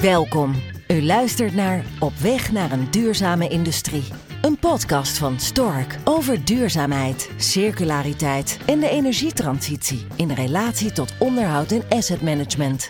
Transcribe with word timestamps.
Welkom. 0.00 0.54
U 0.88 1.02
luistert 1.02 1.54
naar 1.54 1.84
Op 1.98 2.12
weg 2.14 2.52
naar 2.52 2.72
een 2.72 2.90
duurzame 2.90 3.48
industrie. 3.48 4.04
Een 4.42 4.58
podcast 4.58 5.18
van 5.18 5.40
Stork 5.40 5.96
over 6.04 6.44
duurzaamheid, 6.44 7.30
circulariteit 7.36 8.58
en 8.66 8.80
de 8.80 8.88
energietransitie 8.88 10.06
in 10.16 10.30
relatie 10.30 10.92
tot 10.92 11.14
onderhoud 11.18 11.70
en 11.70 11.82
asset 11.88 12.22
management. 12.22 12.88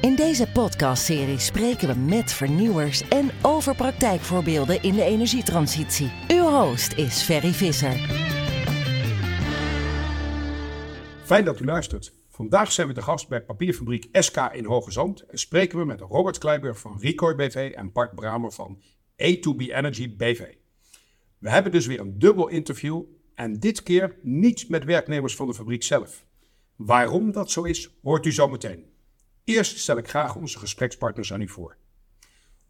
In 0.00 0.14
deze 0.14 0.48
podcastserie 0.52 1.38
spreken 1.38 1.88
we 1.88 1.94
met 1.94 2.32
vernieuwers 2.32 3.08
en 3.08 3.30
over 3.42 3.74
praktijkvoorbeelden 3.74 4.82
in 4.82 4.94
de 4.94 5.04
energietransitie. 5.04 6.12
Uw 6.28 6.48
host 6.48 6.92
is 6.92 7.22
Ferry 7.22 7.52
Visser. 7.52 8.00
Fijn 11.24 11.44
dat 11.44 11.60
u 11.60 11.64
luistert. 11.64 12.12
Vandaag 12.36 12.72
zijn 12.72 12.86
we 12.86 12.92
de 12.92 13.02
gast 13.02 13.28
bij 13.28 13.42
papierfabriek 13.44 14.08
SK 14.12 14.36
in 14.36 14.64
Hoge 14.64 14.90
Zand 14.90 15.20
en 15.20 15.38
spreken 15.38 15.78
we 15.78 15.84
met 15.84 16.00
Robert 16.00 16.38
Kleiber 16.38 16.76
van 16.76 16.98
Ricoy 17.00 17.34
BV 17.34 17.72
en 17.74 17.92
Bart 17.92 18.14
Bramer 18.14 18.52
van 18.52 18.82
A2B 19.22 19.56
Energy 19.56 20.16
BV. 20.16 20.54
We 21.38 21.50
hebben 21.50 21.72
dus 21.72 21.86
weer 21.86 22.00
een 22.00 22.18
dubbel 22.18 22.48
interview 22.48 23.02
en 23.34 23.60
dit 23.60 23.82
keer 23.82 24.18
niet 24.22 24.68
met 24.68 24.84
werknemers 24.84 25.36
van 25.36 25.46
de 25.46 25.54
fabriek 25.54 25.82
zelf. 25.82 26.26
Waarom 26.74 27.32
dat 27.32 27.50
zo 27.50 27.62
is, 27.62 27.90
hoort 28.02 28.26
u 28.26 28.32
zo 28.32 28.48
meteen. 28.48 28.84
Eerst 29.44 29.78
stel 29.78 29.96
ik 29.96 30.08
graag 30.08 30.36
onze 30.36 30.58
gesprekspartners 30.58 31.32
aan 31.32 31.40
u 31.40 31.48
voor. 31.48 31.76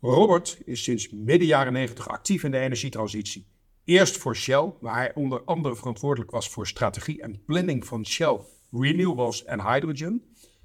Robert 0.01 0.59
is 0.64 0.83
sinds 0.83 1.11
midden 1.11 1.48
jaren 1.48 1.73
90 1.73 2.09
actief 2.09 2.42
in 2.42 2.51
de 2.51 2.59
energietransitie. 2.59 3.47
Eerst 3.84 4.17
voor 4.17 4.37
Shell, 4.37 4.73
waar 4.80 4.97
hij 4.97 5.14
onder 5.14 5.45
andere 5.45 5.77
verantwoordelijk 5.77 6.30
was 6.30 6.48
voor 6.48 6.67
strategie 6.67 7.23
en 7.23 7.45
planning 7.45 7.87
van 7.87 8.06
Shell 8.06 8.41
Renewables 8.70 9.45
en 9.45 9.73
Hydrogen. 9.73 10.23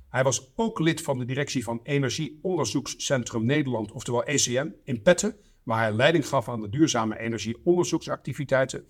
Hij 0.10 0.23
was 0.23 0.52
ook 0.55 0.80
lid 0.80 1.02
van 1.02 1.18
de 1.18 1.26
directie 1.26 1.64
van 1.64 1.80
Energieonderzoekscentrum 1.84 3.46
Nederland, 3.46 3.91
oftewel 3.91 4.24
ECN, 4.24 4.76
in 4.84 5.02
Petten, 5.02 5.35
waar 5.63 5.80
hij 5.80 5.94
leiding 5.94 6.27
gaf 6.27 6.49
aan 6.49 6.62
de 6.62 6.70
duurzame 6.70 7.20
energieonderzoeksactiviteiten. 7.20 8.85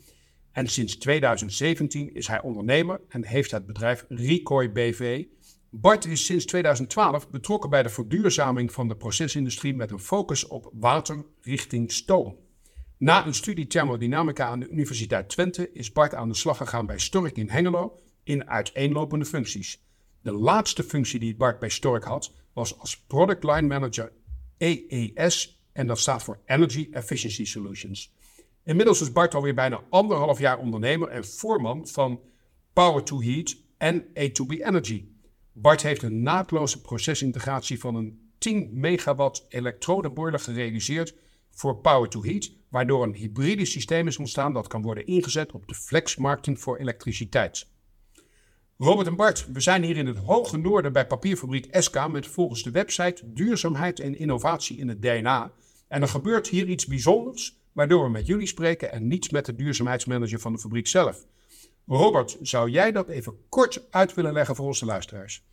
En 0.51 0.67
sinds 0.67 0.95
2017 0.97 2.13
is 2.13 2.27
hij 2.27 2.41
ondernemer 2.41 3.01
en 3.07 3.25
heeft 3.25 3.51
het 3.51 3.65
bedrijf 3.65 4.05
Ricoy 4.09 4.71
BV. 4.71 5.25
Bart 5.69 6.05
is 6.05 6.25
sinds 6.25 6.45
2012 6.45 7.29
betrokken 7.29 7.69
bij 7.69 7.83
de 7.83 7.89
verduurzaming 7.89 8.71
van 8.71 8.87
de 8.87 8.95
procesindustrie 8.95 9.75
met 9.75 9.91
een 9.91 9.99
focus 9.99 10.47
op 10.47 10.71
water 10.73 11.25
richting 11.41 11.91
stoom. 11.91 12.37
Na 12.97 13.25
een 13.25 13.33
studie 13.33 13.67
thermodynamica 13.67 14.45
aan 14.45 14.59
de 14.59 14.69
Universiteit 14.69 15.29
Twente 15.29 15.71
is 15.71 15.91
Bart 15.91 16.15
aan 16.15 16.27
de 16.27 16.35
slag 16.35 16.57
gegaan 16.57 16.85
bij 16.85 16.99
Stork 16.99 17.37
in 17.37 17.49
Hengelo 17.49 18.01
in 18.23 18.49
uiteenlopende 18.49 19.25
functies. 19.25 19.83
De 20.21 20.31
laatste 20.31 20.83
functie 20.83 21.19
die 21.19 21.35
Bart 21.35 21.59
bij 21.59 21.69
Stork 21.69 22.03
had, 22.03 22.33
was 22.53 22.79
als 22.79 22.97
Product 22.97 23.43
Line 23.43 23.67
Manager 23.67 24.11
EES 24.57 25.61
en 25.71 25.87
dat 25.87 25.99
staat 25.99 26.23
voor 26.23 26.39
Energy 26.45 26.87
Efficiency 26.91 27.45
Solutions. 27.45 28.13
Inmiddels 28.63 29.01
is 29.01 29.11
Bart 29.11 29.35
alweer 29.35 29.53
bijna 29.53 29.83
anderhalf 29.89 30.39
jaar 30.39 30.59
ondernemer 30.59 31.07
en 31.07 31.25
voorman 31.25 31.87
van 31.87 32.21
Power 32.73 33.03
to 33.03 33.21
Heat 33.21 33.55
en 33.77 34.03
A2B 34.03 34.47
Energy. 34.47 35.05
Bart 35.53 35.81
heeft 35.81 36.03
een 36.03 36.21
naadloze 36.21 36.81
procesintegratie 36.81 37.79
van 37.79 37.95
een 37.95 38.31
10 38.37 38.69
megawatt 38.73 39.45
elektrodeboiler 39.49 40.39
gerealiseerd 40.39 41.15
voor 41.49 41.77
Power 41.77 42.09
to 42.09 42.23
Heat, 42.23 42.51
waardoor 42.69 43.03
een 43.03 43.15
hybride 43.15 43.65
systeem 43.65 44.07
is 44.07 44.17
ontstaan 44.17 44.53
dat 44.53 44.67
kan 44.67 44.81
worden 44.81 45.05
ingezet 45.05 45.51
op 45.51 45.67
de 45.67 45.75
flexmarkten 45.75 46.57
voor 46.57 46.77
elektriciteit. 46.77 47.67
Robert 48.83 49.07
en 49.07 49.15
Bart, 49.15 49.45
we 49.53 49.59
zijn 49.59 49.83
hier 49.83 49.97
in 49.97 50.07
het 50.07 50.17
hoge 50.17 50.57
noorden 50.57 50.93
bij 50.93 51.07
papierfabriek 51.07 51.67
SK 51.71 52.07
met 52.07 52.27
volgens 52.27 52.63
de 52.63 52.71
website 52.71 53.33
duurzaamheid 53.33 53.99
en 53.99 54.17
innovatie 54.17 54.77
in 54.77 54.87
het 54.87 55.01
DNA. 55.01 55.51
En 55.87 56.01
er 56.01 56.07
gebeurt 56.07 56.47
hier 56.47 56.67
iets 56.67 56.85
bijzonders, 56.85 57.57
waardoor 57.71 58.03
we 58.03 58.09
met 58.09 58.27
jullie 58.27 58.47
spreken 58.47 58.91
en 58.91 59.07
niet 59.07 59.31
met 59.31 59.45
de 59.45 59.55
duurzaamheidsmanager 59.55 60.39
van 60.39 60.53
de 60.53 60.59
fabriek 60.59 60.87
zelf. 60.87 61.25
Robert, 61.87 62.37
zou 62.41 62.69
jij 62.69 62.91
dat 62.91 63.07
even 63.07 63.33
kort 63.49 63.83
uit 63.89 64.13
willen 64.13 64.33
leggen 64.33 64.55
voor 64.55 64.65
onze 64.65 64.85
luisteraars? 64.85 65.43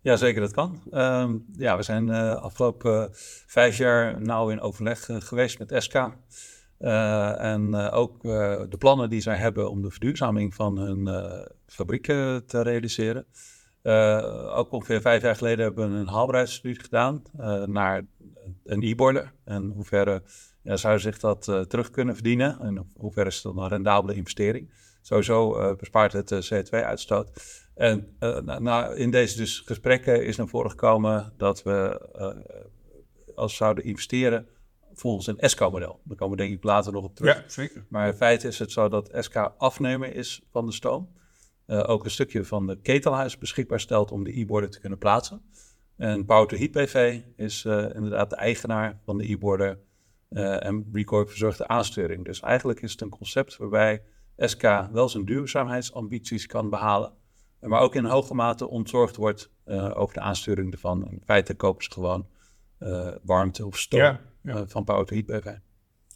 Ja, 0.00 0.16
zeker, 0.16 0.40
dat 0.40 0.52
kan. 0.52 0.82
Uh, 0.92 1.30
ja, 1.52 1.76
we 1.76 1.82
zijn 1.82 2.08
uh, 2.08 2.34
afgelopen 2.34 3.02
uh, 3.02 3.14
vijf 3.46 3.76
jaar 3.76 4.22
nauw 4.22 4.48
in 4.48 4.60
overleg 4.60 5.08
uh, 5.08 5.16
geweest 5.20 5.58
met 5.58 5.82
SK. 5.82 5.94
Uh, 6.80 7.40
en 7.40 7.68
uh, 7.68 7.88
ook 7.92 8.24
uh, 8.24 8.60
de 8.68 8.76
plannen 8.78 9.10
die 9.10 9.20
zij 9.20 9.36
hebben 9.36 9.70
om 9.70 9.82
de 9.82 9.90
verduurzaming 9.90 10.54
van 10.54 10.78
hun 10.78 11.08
fabrieken 11.66 12.46
te 12.46 12.62
realiseren. 12.62 13.26
ook 14.54 14.72
ongeveer 14.72 15.00
vijf 15.00 15.22
jaar 15.22 15.36
geleden 15.36 15.64
hebben 15.64 15.92
we 15.92 15.98
een 15.98 16.08
haalbaarheidsstudie 16.08 16.80
gedaan 16.80 17.22
naar 17.66 18.02
een 18.64 18.82
e-boiler. 18.82 19.32
En 19.44 19.62
hoe 19.62 19.74
hoeverre 19.74 20.22
ja, 20.62 20.76
zou 20.76 20.98
zich 20.98 21.18
dat 21.18 21.42
terug 21.68 21.90
kunnen 21.90 22.14
verdienen? 22.14 22.60
En 22.60 22.76
hoe 22.76 22.86
hoeverre 22.96 23.28
is 23.28 23.42
dat 23.42 23.56
een 23.56 23.68
rendabele 23.68 24.14
investering? 24.14 24.70
Sowieso 25.02 25.74
bespaart 25.76 26.12
het 26.12 26.52
CO2-uitstoot. 26.52 27.30
En 27.74 28.16
in 28.94 29.10
deze 29.10 29.36
dus 29.36 29.58
gesprekken 29.58 30.24
is 30.24 30.36
naar 30.36 30.48
voren 30.48 30.70
gekomen 30.70 31.32
dat 31.36 31.62
we 31.62 32.00
als 33.34 33.56
zouden 33.56 33.84
investeren 33.84 34.48
volgens 34.94 35.26
een 35.26 35.38
ESCO-model. 35.38 36.00
Daar 36.04 36.16
komen 36.16 36.36
we 36.36 36.42
denk 36.42 36.56
ik 36.56 36.64
later 36.64 36.92
nog 36.92 37.04
op 37.04 37.16
terug. 37.16 37.34
Ja, 37.34 37.42
zeker. 37.46 37.84
Maar 37.88 38.06
in 38.06 38.14
feite 38.14 38.48
is 38.48 38.58
het 38.58 38.72
zo 38.72 38.88
dat 38.88 39.10
SK 39.12 39.36
afnemer 39.36 40.14
is 40.14 40.42
van 40.50 40.66
de 40.66 40.72
stoom. 40.72 41.08
Uh, 41.66 41.88
ook 41.88 42.04
een 42.04 42.10
stukje 42.10 42.44
van 42.44 42.66
de 42.66 42.80
ketelhuis 42.80 43.38
beschikbaar 43.38 43.80
stelt 43.80 44.12
om 44.12 44.24
de 44.24 44.40
e-boarder 44.40 44.70
te 44.70 44.80
kunnen 44.80 44.98
plaatsen. 44.98 45.42
En 45.96 46.24
Power 46.24 46.46
to 46.46 46.56
Heat 46.56 46.70
PV 46.70 47.20
is 47.36 47.64
uh, 47.64 47.94
inderdaad 47.94 48.30
de 48.30 48.36
eigenaar 48.36 49.00
van 49.04 49.18
de 49.18 49.30
e-boarder 49.30 49.78
uh, 50.30 50.64
en 50.64 50.88
Recorp 50.92 51.28
verzorgt 51.28 51.58
de 51.58 51.68
aansturing. 51.68 52.24
Dus 52.24 52.40
eigenlijk 52.40 52.80
is 52.80 52.92
het 52.92 53.00
een 53.00 53.08
concept 53.08 53.56
waarbij 53.56 54.02
SK 54.36 54.62
wel 54.92 55.08
zijn 55.08 55.24
duurzaamheidsambities 55.24 56.46
kan 56.46 56.70
behalen, 56.70 57.12
maar 57.60 57.80
ook 57.80 57.94
in 57.94 58.04
hoge 58.04 58.34
mate 58.34 58.68
ontzorgd 58.68 59.16
wordt 59.16 59.50
over 59.94 60.14
de 60.14 60.20
aansturing 60.20 60.72
ervan. 60.72 61.10
In 61.10 61.22
feite 61.24 61.54
kopen 61.54 61.84
ze 61.84 61.90
gewoon 61.90 62.26
warmte 63.22 63.66
of 63.66 63.78
stoom. 63.78 64.00
Ja 64.00 64.20
ja. 64.42 64.56
Uh, 64.56 64.62
van 64.66 64.84
Power 64.84 65.08
Heat 65.08 65.26
BV. 65.26 65.54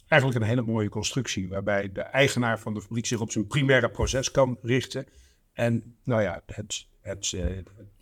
Eigenlijk 0.07 0.41
een 0.41 0.47
hele 0.47 0.61
mooie 0.61 0.89
constructie, 0.89 1.49
waarbij 1.49 1.91
de 1.91 2.01
eigenaar 2.01 2.59
van 2.59 2.73
de 2.73 2.81
fabriek 2.81 3.05
zich 3.05 3.19
op 3.19 3.31
zijn 3.31 3.47
primaire 3.47 3.89
proces 3.89 4.31
kan 4.31 4.57
richten. 4.61 5.05
En 5.53 5.97
nou 6.03 6.21
ja, 6.21 6.41
het, 6.45 6.87
het, 7.01 7.31
uh, 7.31 7.45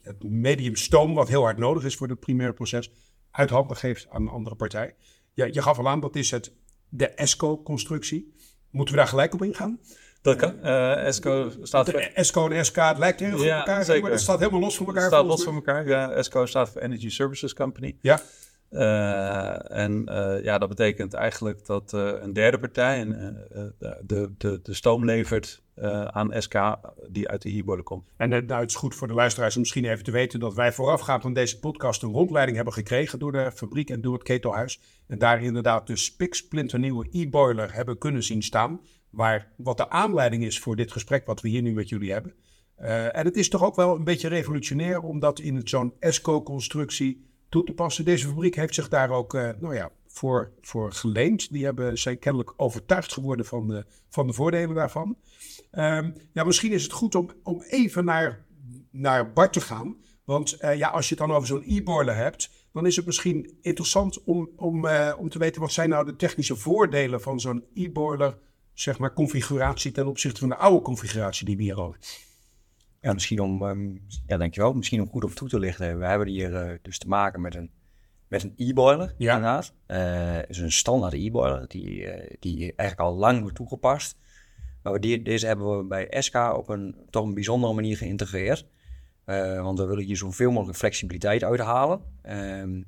het 0.02 0.24
medium 0.24 0.76
stoom, 0.76 1.14
wat 1.14 1.28
heel 1.28 1.44
hard 1.44 1.58
nodig 1.58 1.84
is 1.84 1.96
voor 1.96 2.08
het 2.08 2.20
primaire 2.20 2.54
proces, 2.54 2.92
uit 3.32 3.50
handen 3.50 3.78
geeft 3.78 4.08
aan 4.10 4.22
een 4.22 4.28
andere 4.28 4.56
partij. 4.56 4.96
Ja, 5.34 5.46
je 5.46 5.62
gaf 5.62 5.78
al 5.78 5.88
aan, 5.88 6.00
dat 6.00 6.16
is 6.16 6.32
het, 6.32 6.54
de 6.90 7.08
ESCO-constructie. 7.08 8.34
Moeten 8.70 8.94
we 8.94 9.00
daar 9.00 9.10
gelijk 9.10 9.34
op 9.34 9.44
ingaan? 9.44 9.80
Dat 10.22 10.36
kan. 10.36 10.56
Uh, 10.64 11.08
ESCO 11.08 11.52
staat 11.62 11.90
voor... 11.90 12.00
ESCO 12.00 12.50
en 12.50 12.66
SK, 12.66 12.76
het 12.76 12.98
lijkt 12.98 13.20
heel 13.20 13.44
ja, 13.44 13.62
op 13.62 13.68
elkaar. 13.68 13.86
Zeker. 13.86 14.02
Maar 14.02 14.12
het 14.12 14.20
staat 14.22 14.40
helemaal 14.40 14.60
los 14.60 14.78
van 14.78 14.86
elkaar. 14.86 15.02
Het 15.02 15.12
staat 15.12 15.26
los 15.26 15.44
van 15.44 15.56
elkaar, 15.56 15.88
ja. 15.88 16.12
ESCO 16.12 16.46
staat 16.46 16.70
voor 16.70 16.82
Energy 16.82 17.10
Services 17.10 17.54
Company. 17.54 17.98
Ja. 18.02 18.22
Uh, 18.74 19.72
en 19.72 20.06
uh, 20.10 20.44
ja, 20.44 20.58
dat 20.58 20.70
betekent 20.70 21.14
eigenlijk 21.14 21.66
dat 21.66 21.94
uh, 21.94 22.12
een 22.20 22.34
derde 22.34 22.60
partij 22.60 23.06
de, 24.02 24.32
de, 24.38 24.60
de 24.64 24.74
stoom 24.74 25.06
levert 25.06 25.62
aan 26.08 26.42
SK 26.42 26.54
die 27.10 27.30
uit 27.30 27.42
de 27.42 27.58
e 27.58 27.82
komt. 27.84 28.10
En 28.18 28.30
nou, 28.30 28.62
het 28.62 28.70
is 28.70 28.76
goed 28.76 28.96
voor 28.96 29.08
de 29.08 29.14
luisteraars 29.14 29.56
om 29.56 29.62
misschien 29.62 29.86
even 29.86 30.04
te 30.04 30.12
weten 30.12 30.40
dat 30.40 30.54
wij 30.54 30.74
voorafgaand 30.74 31.26
aan 31.26 31.34
deze 31.34 31.60
podcast 31.60 32.04
een 32.04 32.12
rondleiding 32.12 32.56
hebben 32.56 32.74
gekregen 32.74 33.20
door 33.20 33.32
de 33.32 33.52
fabriek 33.56 33.90
en 33.90 34.02
door 34.02 34.14
het 34.14 34.24
ketelhuis. 34.24 34.80
En 35.08 35.18
daar 35.18 35.44
inderdaad 35.44 35.88
de 35.88 35.96
spiksplinternieuwe 35.96 37.08
e-boiler 37.12 37.74
hebben 37.74 37.98
kunnen 37.98 38.24
zien 38.24 38.44
staan. 38.44 38.82
Waar, 39.10 39.52
wat 39.58 39.78
de 39.78 39.90
aanleiding 39.90 40.44
is 40.44 40.60
voor 40.60 40.76
dit 40.76 40.92
gesprek 40.92 41.26
wat 41.26 41.42
we 41.42 41.50
hier 41.50 41.62
nu 41.62 41.74
met 41.74 41.90
jullie 41.90 42.12
hebben. 42.12 42.34
en 43.12 43.26
het 43.26 43.36
is 43.36 43.50
toch 43.50 43.64
ook 43.64 43.76
wel 43.76 43.96
een 43.96 44.04
beetje 44.04 44.28
revolutionair 44.28 45.02
omdat 45.02 45.40
in 45.40 45.62
zo'n 45.64 45.94
ESCO-constructie 46.00 47.33
toe 47.54 47.64
te 47.64 47.74
passen. 47.74 48.06
Deze 48.06 48.28
fabriek 48.28 48.56
heeft 48.56 48.74
zich 48.74 48.90
daar 48.90 49.10
ook 49.10 49.34
uh, 49.34 49.50
nou 49.60 49.76
ja, 49.76 49.92
voor, 50.08 50.52
voor 50.62 50.92
geleend. 50.92 51.52
Die 51.52 51.66
hebben, 51.66 51.98
zijn 51.98 52.20
kennelijk 52.20 52.54
overtuigd 52.58 53.14
geworden 53.14 53.46
van 53.46 53.68
de, 53.68 53.86
van 54.10 54.28
de 54.28 54.34
voordelen 54.34 54.76
daarvan. 54.76 55.18
Ja, 56.34 56.44
misschien 56.46 56.72
is 56.72 56.84
het 56.84 56.92
goed 56.92 57.16
om, 57.16 57.30
om 57.44 57.62
even 57.62 58.06
naar, 58.06 58.46
naar 58.92 59.34
Bart 59.34 59.54
te 59.54 59.62
gaan. 59.62 59.96
Want 60.24 60.58
uh, 60.62 60.76
ja, 60.78 60.90
als 60.90 61.10
je 61.10 61.16
het 61.16 61.28
dan 61.28 61.36
over 61.36 61.48
zo'n 61.48 61.64
e-boiler 61.68 62.16
hebt, 62.16 62.50
dan 62.72 62.86
is 62.86 62.96
het 62.96 63.06
misschien 63.06 63.58
interessant 63.62 64.24
om, 64.24 64.50
om, 64.56 64.86
uh, 64.86 65.14
om 65.18 65.30
te 65.30 65.40
weten 65.40 65.62
wat 65.62 65.72
zijn 65.72 65.90
nou 65.90 66.06
de 66.06 66.16
technische 66.16 66.56
voordelen 66.56 67.22
van 67.22 67.40
zo'n 67.40 67.64
e-boiler, 67.74 68.38
zeg 68.74 69.00
maar, 69.00 69.14
configuratie 69.14 69.92
ten 69.92 70.08
opzichte 70.08 70.40
van 70.40 70.50
de 70.50 70.56
oude 70.56 70.82
configuratie 70.82 71.46
die 71.46 71.58
we 71.58 71.64
hier 71.64 71.76
hadden. 71.76 71.98
Ja, 73.04 73.14
misschien 73.14 73.40
om, 73.40 73.62
um, 73.62 74.02
ja, 74.28 74.38
dankjewel. 74.38 74.74
Misschien 74.74 75.02
om 75.02 75.10
goed 75.10 75.24
op 75.24 75.32
toe 75.32 75.50
te 75.50 75.60
lichten. 75.60 76.00
We 76.00 76.06
hebben 76.06 76.28
hier 76.28 76.52
uh, 76.52 76.78
dus 76.82 76.98
te 76.98 77.08
maken 77.08 77.42
met 77.42 77.56
een, 77.56 77.72
met 78.28 78.44
een 78.44 78.54
e-boiler, 78.58 79.16
ja. 79.18 79.36
inderdaad. 79.36 79.74
Uh, 79.88 80.50
is 80.50 80.58
een 80.58 80.72
standaard 80.72 81.14
e-boiler 81.14 81.68
die, 81.68 82.02
uh, 82.02 82.36
die 82.40 82.60
eigenlijk 82.76 83.10
al 83.10 83.16
lang 83.16 83.42
wordt 83.42 83.56
toegepast. 83.56 84.18
Maar 84.84 85.00
die, 85.00 85.22
deze 85.22 85.48
hebben 85.48 85.78
we 85.78 85.84
bij 85.84 86.22
SK 86.22 86.36
op 86.36 86.70
een 86.70 86.96
toch 87.10 87.26
een 87.26 87.34
bijzondere 87.34 87.74
manier 87.74 87.98
geïntegreerd. 87.98 88.68
want 89.26 89.80
we 89.80 89.86
willen 89.86 90.04
hier 90.04 90.18
zoveel 90.18 90.52
mogelijk 90.52 90.78
flexibiliteit 90.78 91.44
uithalen. 91.44 92.02
Um, 92.30 92.86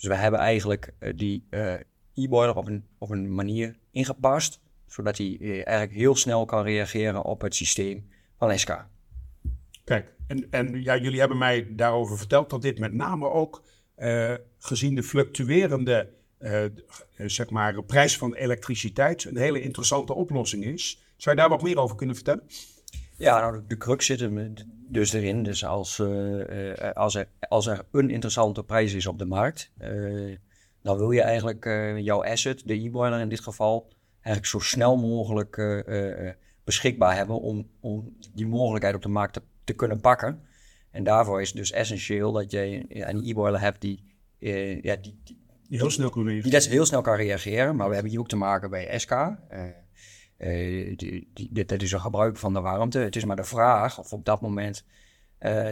Dus 0.00 0.08
we 0.08 0.14
hebben 0.14 0.40
eigenlijk 0.40 0.92
eh, 0.98 1.12
die 1.16 1.46
eh, 1.50 1.74
e-boiler 2.14 2.56
op 2.56 2.66
een, 2.66 2.84
op 2.98 3.10
een 3.10 3.34
manier 3.34 3.76
ingepast, 3.90 4.60
zodat 4.86 5.18
hij 5.18 5.36
eh, 5.40 5.50
eigenlijk 5.50 5.92
heel 5.92 6.16
snel 6.16 6.44
kan 6.44 6.62
reageren 6.62 7.24
op 7.24 7.40
het 7.40 7.54
systeem 7.54 8.08
van 8.38 8.58
SK. 8.58 8.84
Kijk, 9.90 10.14
en, 10.26 10.46
en 10.50 10.82
ja, 10.82 10.96
jullie 10.96 11.18
hebben 11.18 11.38
mij 11.38 11.66
daarover 11.70 12.18
verteld 12.18 12.50
dat 12.50 12.62
dit 12.62 12.78
met 12.78 12.92
name 12.92 13.30
ook 13.30 13.62
eh, 13.94 14.34
gezien 14.58 14.94
de 14.94 15.02
fluctuerende 15.02 16.08
eh, 16.38 16.64
zeg 17.16 17.50
maar, 17.50 17.82
prijs 17.82 18.18
van 18.18 18.34
elektriciteit 18.34 19.24
een 19.24 19.36
hele 19.36 19.60
interessante 19.60 20.14
oplossing 20.14 20.64
is. 20.64 21.02
Zou 21.16 21.36
je 21.36 21.40
daar 21.42 21.50
wat 21.50 21.62
meer 21.62 21.78
over 21.78 21.96
kunnen 21.96 22.14
vertellen? 22.14 22.42
Ja, 23.16 23.40
nou, 23.40 23.62
de, 23.66 23.76
crux 23.76 24.06
zit 24.06 24.20
hem 24.20 24.54
dus 24.88 25.12
erin. 25.12 25.42
Dus 25.42 25.64
als, 25.64 25.98
eh, 25.98 26.88
eh, 26.88 26.94
als, 26.94 27.14
er, 27.14 27.28
als 27.48 27.66
er 27.66 27.84
een 27.92 28.10
interessante 28.10 28.64
prijs 28.64 28.94
is 28.94 29.06
op 29.06 29.18
de 29.18 29.26
markt, 29.26 29.72
eh, 29.78 30.36
dan 30.82 30.98
wil 30.98 31.10
je 31.10 31.22
eigenlijk 31.22 31.66
eh, 31.66 31.98
jouw 31.98 32.24
asset, 32.24 32.62
de 32.64 32.74
e-boiler 32.74 33.20
in 33.20 33.28
dit 33.28 33.40
geval, 33.40 33.88
eigenlijk 34.22 34.46
zo 34.46 34.58
snel 34.58 34.96
mogelijk 34.96 35.56
eh, 35.56 36.28
eh, 36.28 36.34
beschikbaar 36.64 37.16
hebben 37.16 37.40
om, 37.40 37.68
om 37.80 38.16
die 38.34 38.46
mogelijkheid 38.46 38.94
op 38.94 39.02
de 39.02 39.08
markt 39.08 39.32
te, 39.32 39.42
te 39.70 39.76
kunnen 39.76 40.00
pakken. 40.00 40.40
En 40.90 41.04
daarvoor 41.04 41.40
is 41.40 41.48
het 41.48 41.56
dus 41.56 41.72
essentieel 41.72 42.32
dat 42.32 42.50
je 42.50 42.84
een 42.88 43.24
e-boiler 43.24 43.60
hebt 43.60 43.80
die, 43.80 44.04
eh, 44.38 44.82
ja, 44.82 44.96
die, 44.96 45.20
die, 45.24 45.38
Die 45.68 45.78
heel 45.78 45.90
snel 45.90 46.10
die 46.10 46.24
reageren. 46.24 46.50
dat 46.50 46.64
heel 46.64 46.86
snel 46.86 47.00
kan 47.00 47.16
reageren. 47.16 47.76
Maar 47.76 47.88
we 47.88 47.92
hebben 47.94 48.10
hier 48.10 48.20
ook 48.20 48.28
te 48.28 48.36
maken 48.36 48.70
bij 48.70 48.98
SK. 48.98 49.10
eh, 49.10 49.68
eh, 50.36 50.96
die, 50.96 51.30
die, 51.34 51.52
dit 51.52 51.82
is 51.82 51.92
een 51.92 52.00
gebruik 52.00 52.36
van 52.36 52.52
de 52.52 52.60
warmte. 52.60 52.98
Het 52.98 53.16
is 53.16 53.24
maar 53.24 53.36
de 53.36 53.44
vraag 53.44 53.98
of 53.98 54.12
op 54.12 54.24
dat 54.24 54.40
moment 54.40 54.84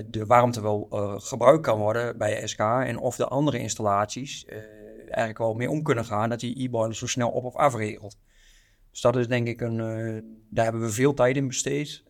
de 0.07 0.25
warmte 0.27 0.61
wel 0.61 0.87
eh, 0.91 1.15
gebruikt 1.19 1.63
kan 1.63 1.79
worden 1.79 2.19
bij 2.19 2.47
SK. 2.47 2.59
En 2.61 2.99
of 2.99 3.17
de 3.17 3.27
andere 3.27 3.59
installaties 3.59 4.47
eigenlijk 5.05 5.39
wel 5.39 5.55
mee 5.55 5.71
om 5.71 5.83
kunnen 5.83 6.05
gaan 6.05 6.29
dat 6.29 6.41
die 6.41 6.63
e-boiler 6.65 6.95
zo 6.97 7.07
snel 7.07 7.31
op 7.31 7.45
of 7.45 7.55
afregelt. 7.57 8.19
Dus 8.91 9.01
dat 9.01 9.17
is 9.17 9.29
denk 9.29 9.49
ik 9.49 9.61
een. 9.61 9.77
daar 10.51 10.65
hebben 10.65 10.83
we 10.83 10.91
veel 10.91 11.15
tijd 11.15 11.37
in 11.37 11.47
besteed. 11.47 12.05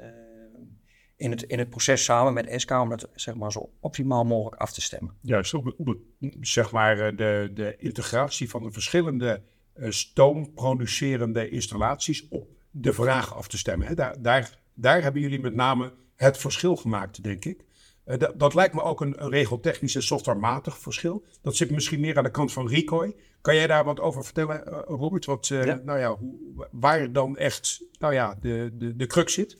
In, 1.18 1.30
het, 1.30 1.42
in 1.42 1.58
het 1.58 1.70
proces 1.70 2.04
samen 2.04 2.32
met 2.34 2.52
SK 2.60 2.70
om 2.70 2.88
dat 2.88 3.08
zeg 3.14 3.34
maar, 3.34 3.52
zo 3.52 3.70
optimaal 3.80 4.24
mogelijk 4.24 4.60
af 4.60 4.72
te 4.72 4.80
stemmen. 4.80 5.14
Juist, 5.20 5.54
op, 5.54 5.74
op 5.78 5.86
het- 5.86 6.34
zeg 6.40 6.70
maar 6.72 6.98
eh, 7.00 7.16
de, 7.16 7.50
de 7.54 7.76
integratie 7.78 8.50
van 8.50 8.62
de 8.62 8.70
verschillende 8.72 9.42
eh, 9.74 9.90
stoomproducerende 9.90 11.48
installaties 11.48 12.28
op 12.28 12.48
de 12.70 12.92
vraag 12.92 13.34
af 13.34 13.48
te 13.48 13.58
stemmen. 13.58 13.86
Hè. 13.86 13.94
Daar, 13.94 14.22
daar, 14.22 14.58
daar 14.74 15.02
hebben 15.02 15.22
jullie 15.22 15.40
met 15.40 15.54
name 15.54 15.92
het 16.16 16.38
verschil 16.38 16.76
gemaakt, 16.76 17.22
denk 17.22 17.44
ik. 17.44 17.64
Eh, 18.04 18.18
dat, 18.18 18.38
dat 18.38 18.54
lijkt 18.54 18.74
me 18.74 18.82
ook 18.82 19.00
een, 19.00 19.22
een 19.22 19.30
regeltechnisch 19.30 19.94
en 19.94 20.02
softwarematig 20.02 20.78
verschil. 20.78 21.24
Dat 21.42 21.56
zit 21.56 21.70
misschien 21.70 22.00
meer 22.00 22.16
aan 22.18 22.24
de 22.24 22.30
kant 22.30 22.52
van 22.52 22.68
Recoy. 22.68 23.14
Kan 23.40 23.54
jij 23.54 23.66
daar 23.66 23.84
wat 23.84 24.00
over 24.00 24.24
vertellen, 24.24 24.62
Robert? 24.86 25.24
Wat, 25.24 25.46
Ja. 25.46 25.80
nou 25.84 25.98
ja, 25.98 26.16
hoe, 26.16 26.66
waar 26.70 27.12
dan 27.12 27.36
echt 27.36 27.82
nou 27.98 28.14
ja, 28.14 28.38
de, 28.40 28.70
de, 28.74 28.96
de 28.96 29.06
crux 29.06 29.32
zit? 29.34 29.56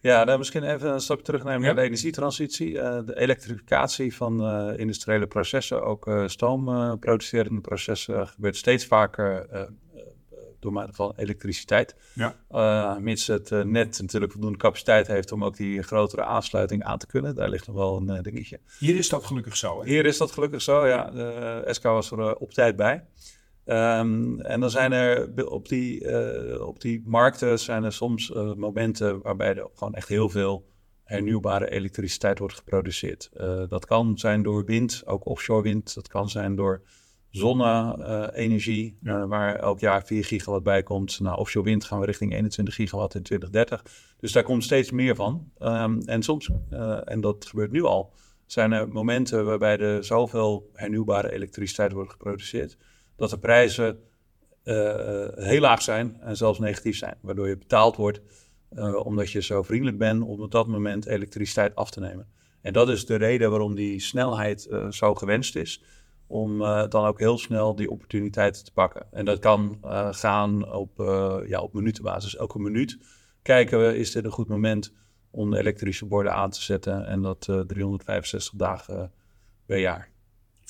Ja, 0.00 0.24
dan 0.24 0.38
misschien 0.38 0.62
even 0.62 0.92
een 0.92 1.00
stap 1.00 1.22
terugnemen 1.22 1.60
Ja. 1.60 1.66
naar 1.66 1.74
de 1.74 1.82
energietransitie. 1.82 2.80
Eh, 2.80 2.98
de 3.06 3.18
elektrificatie 3.18 4.16
van 4.16 4.44
eh, 4.44 4.78
industriële 4.78 5.26
processen, 5.26 5.82
ook 5.82 6.06
eh 6.06 6.26
stoomproducerende 6.26 7.60
processen, 7.60 8.28
gebeurt 8.28 8.56
steeds 8.56 8.86
vaker 8.86 9.46
door 10.60 10.72
middel 10.72 10.92
van 10.92 11.12
elektriciteit. 11.16 11.94
Ja. 12.14 12.98
Mits 13.00 13.26
het 13.26 13.50
net 13.50 14.00
natuurlijk 14.00 14.32
voldoende 14.32 14.58
capaciteit 14.58 15.06
heeft 15.06 15.32
om 15.32 15.44
ook 15.44 15.56
die 15.56 15.82
grotere 15.82 16.24
aansluiting 16.24 16.82
aan 16.84 16.98
te 16.98 17.06
kunnen. 17.06 17.34
Daar 17.34 17.48
ligt 17.48 17.66
nog 17.66 17.76
wel 17.76 17.96
een 17.96 18.22
dingetje. 18.22 18.60
Hier 18.78 18.96
is 18.96 19.08
dat 19.08 19.24
gelukkig 19.24 19.56
zo. 19.56 19.80
Hè? 19.80 19.88
Hier 19.88 20.06
is 20.06 20.18
dat 20.18 20.30
gelukkig 20.30 20.62
zo, 20.62 20.86
ja. 20.86 21.10
De 21.10 21.62
SK 21.66 21.82
was 21.82 22.10
er 22.10 22.36
op 22.36 22.52
tijd 22.52 22.76
bij. 22.76 23.04
Ehm, 23.64 24.40
en 24.40 24.60
dan 24.60 24.70
zijn 24.70 24.92
er 24.92 25.46
op 25.50 25.68
die, 25.68 26.04
eh, 26.06 26.66
op 26.66 26.80
die 26.80 27.02
markten 27.04 27.58
zijn 27.58 27.84
er 27.84 27.92
soms 27.92 28.32
eh, 28.32 28.54
momenten 28.54 29.22
waarbij 29.22 29.56
er 29.56 29.68
gewoon 29.74 29.94
echt 29.94 30.08
heel 30.08 30.28
veel 30.28 30.68
hernieuwbare 31.04 31.70
elektriciteit 31.70 32.38
wordt 32.38 32.54
geproduceerd. 32.54 33.30
Eh, 33.32 33.62
dat 33.68 33.86
kan 33.86 34.18
zijn 34.18 34.42
door 34.42 34.64
wind, 34.64 35.02
ook 35.06 35.26
offshore 35.26 35.62
wind. 35.62 35.94
Dat 35.94 36.08
kan 36.08 36.28
zijn 36.28 36.54
door 36.54 36.82
zonne-energie, 37.30 38.98
Ja. 39.02 39.26
waar 39.26 39.56
elk 39.56 39.80
jaar 39.80 40.02
4 40.04 40.24
gigawatt 40.24 40.64
bij 40.64 40.82
komt. 40.82 41.20
Nou, 41.20 41.38
offshore 41.38 41.64
wind 41.64 41.84
gaan 41.84 42.00
we 42.00 42.06
richting 42.06 42.32
21 42.34 42.74
gigawatt 42.74 43.14
in 43.14 43.22
2030. 43.22 43.84
Dus 44.18 44.32
daar 44.32 44.42
komt 44.42 44.64
steeds 44.64 44.90
meer 44.90 45.14
van. 45.14 45.50
Ehm, 45.58 46.00
en 46.04 46.22
soms, 46.22 46.50
en 47.04 47.20
dat 47.20 47.46
gebeurt 47.46 47.70
nu 47.70 47.82
al, 47.82 48.12
zijn 48.46 48.72
er 48.72 48.88
momenten 48.88 49.44
waarbij 49.44 49.78
er 49.78 50.04
zoveel 50.04 50.70
hernieuwbare 50.72 51.32
elektriciteit 51.32 51.92
wordt 51.92 52.10
geproduceerd, 52.10 52.76
dat 53.20 53.30
de 53.30 53.38
prijzen 53.38 53.98
eh, 54.62 54.74
heel 55.34 55.60
laag 55.60 55.82
zijn 55.82 56.16
en 56.20 56.36
zelfs 56.36 56.58
negatief 56.58 56.96
zijn. 56.96 57.16
Waardoor 57.20 57.48
je 57.48 57.56
betaald 57.56 57.96
wordt 57.96 58.20
eh, 58.70 59.06
omdat 59.06 59.30
je 59.30 59.42
zo 59.42 59.62
vriendelijk 59.62 59.98
bent 59.98 60.22
om 60.22 60.40
op 60.40 60.50
dat 60.50 60.66
moment 60.66 61.06
elektriciteit 61.06 61.74
af 61.74 61.90
te 61.90 62.00
nemen. 62.00 62.26
En 62.60 62.72
dat 62.72 62.88
is 62.88 63.06
de 63.06 63.14
reden 63.14 63.50
waarom 63.50 63.74
die 63.74 64.00
snelheid 64.00 64.66
eh, 64.66 64.90
zo 64.90 65.14
gewenst 65.14 65.56
is. 65.56 65.82
Om 66.26 66.62
eh, 66.62 66.88
dan 66.88 67.04
ook 67.04 67.18
heel 67.18 67.38
snel 67.38 67.74
die 67.74 67.90
opportuniteiten 67.90 68.64
te 68.64 68.72
pakken. 68.72 69.06
En 69.12 69.24
dat 69.24 69.38
kan 69.38 69.78
eh, 69.82 70.08
gaan 70.10 70.72
op, 70.72 71.00
eh, 71.00 71.38
ja, 71.46 71.60
op 71.60 71.72
minutenbasis. 71.72 72.36
Elke 72.36 72.58
minuut 72.58 72.98
kijken 73.42 73.80
we, 73.80 73.98
is 73.98 74.12
dit 74.12 74.24
een 74.24 74.30
goed 74.30 74.48
moment 74.48 74.92
om 75.30 75.50
de 75.50 75.58
elektrische 75.58 76.06
borden 76.06 76.34
aan 76.34 76.50
te 76.50 76.62
zetten. 76.62 77.06
En 77.06 77.22
dat 77.22 77.48
eh 77.48 77.60
365 77.60 78.54
dagen 78.54 79.12
per 79.66 79.78
jaar. 79.78 80.10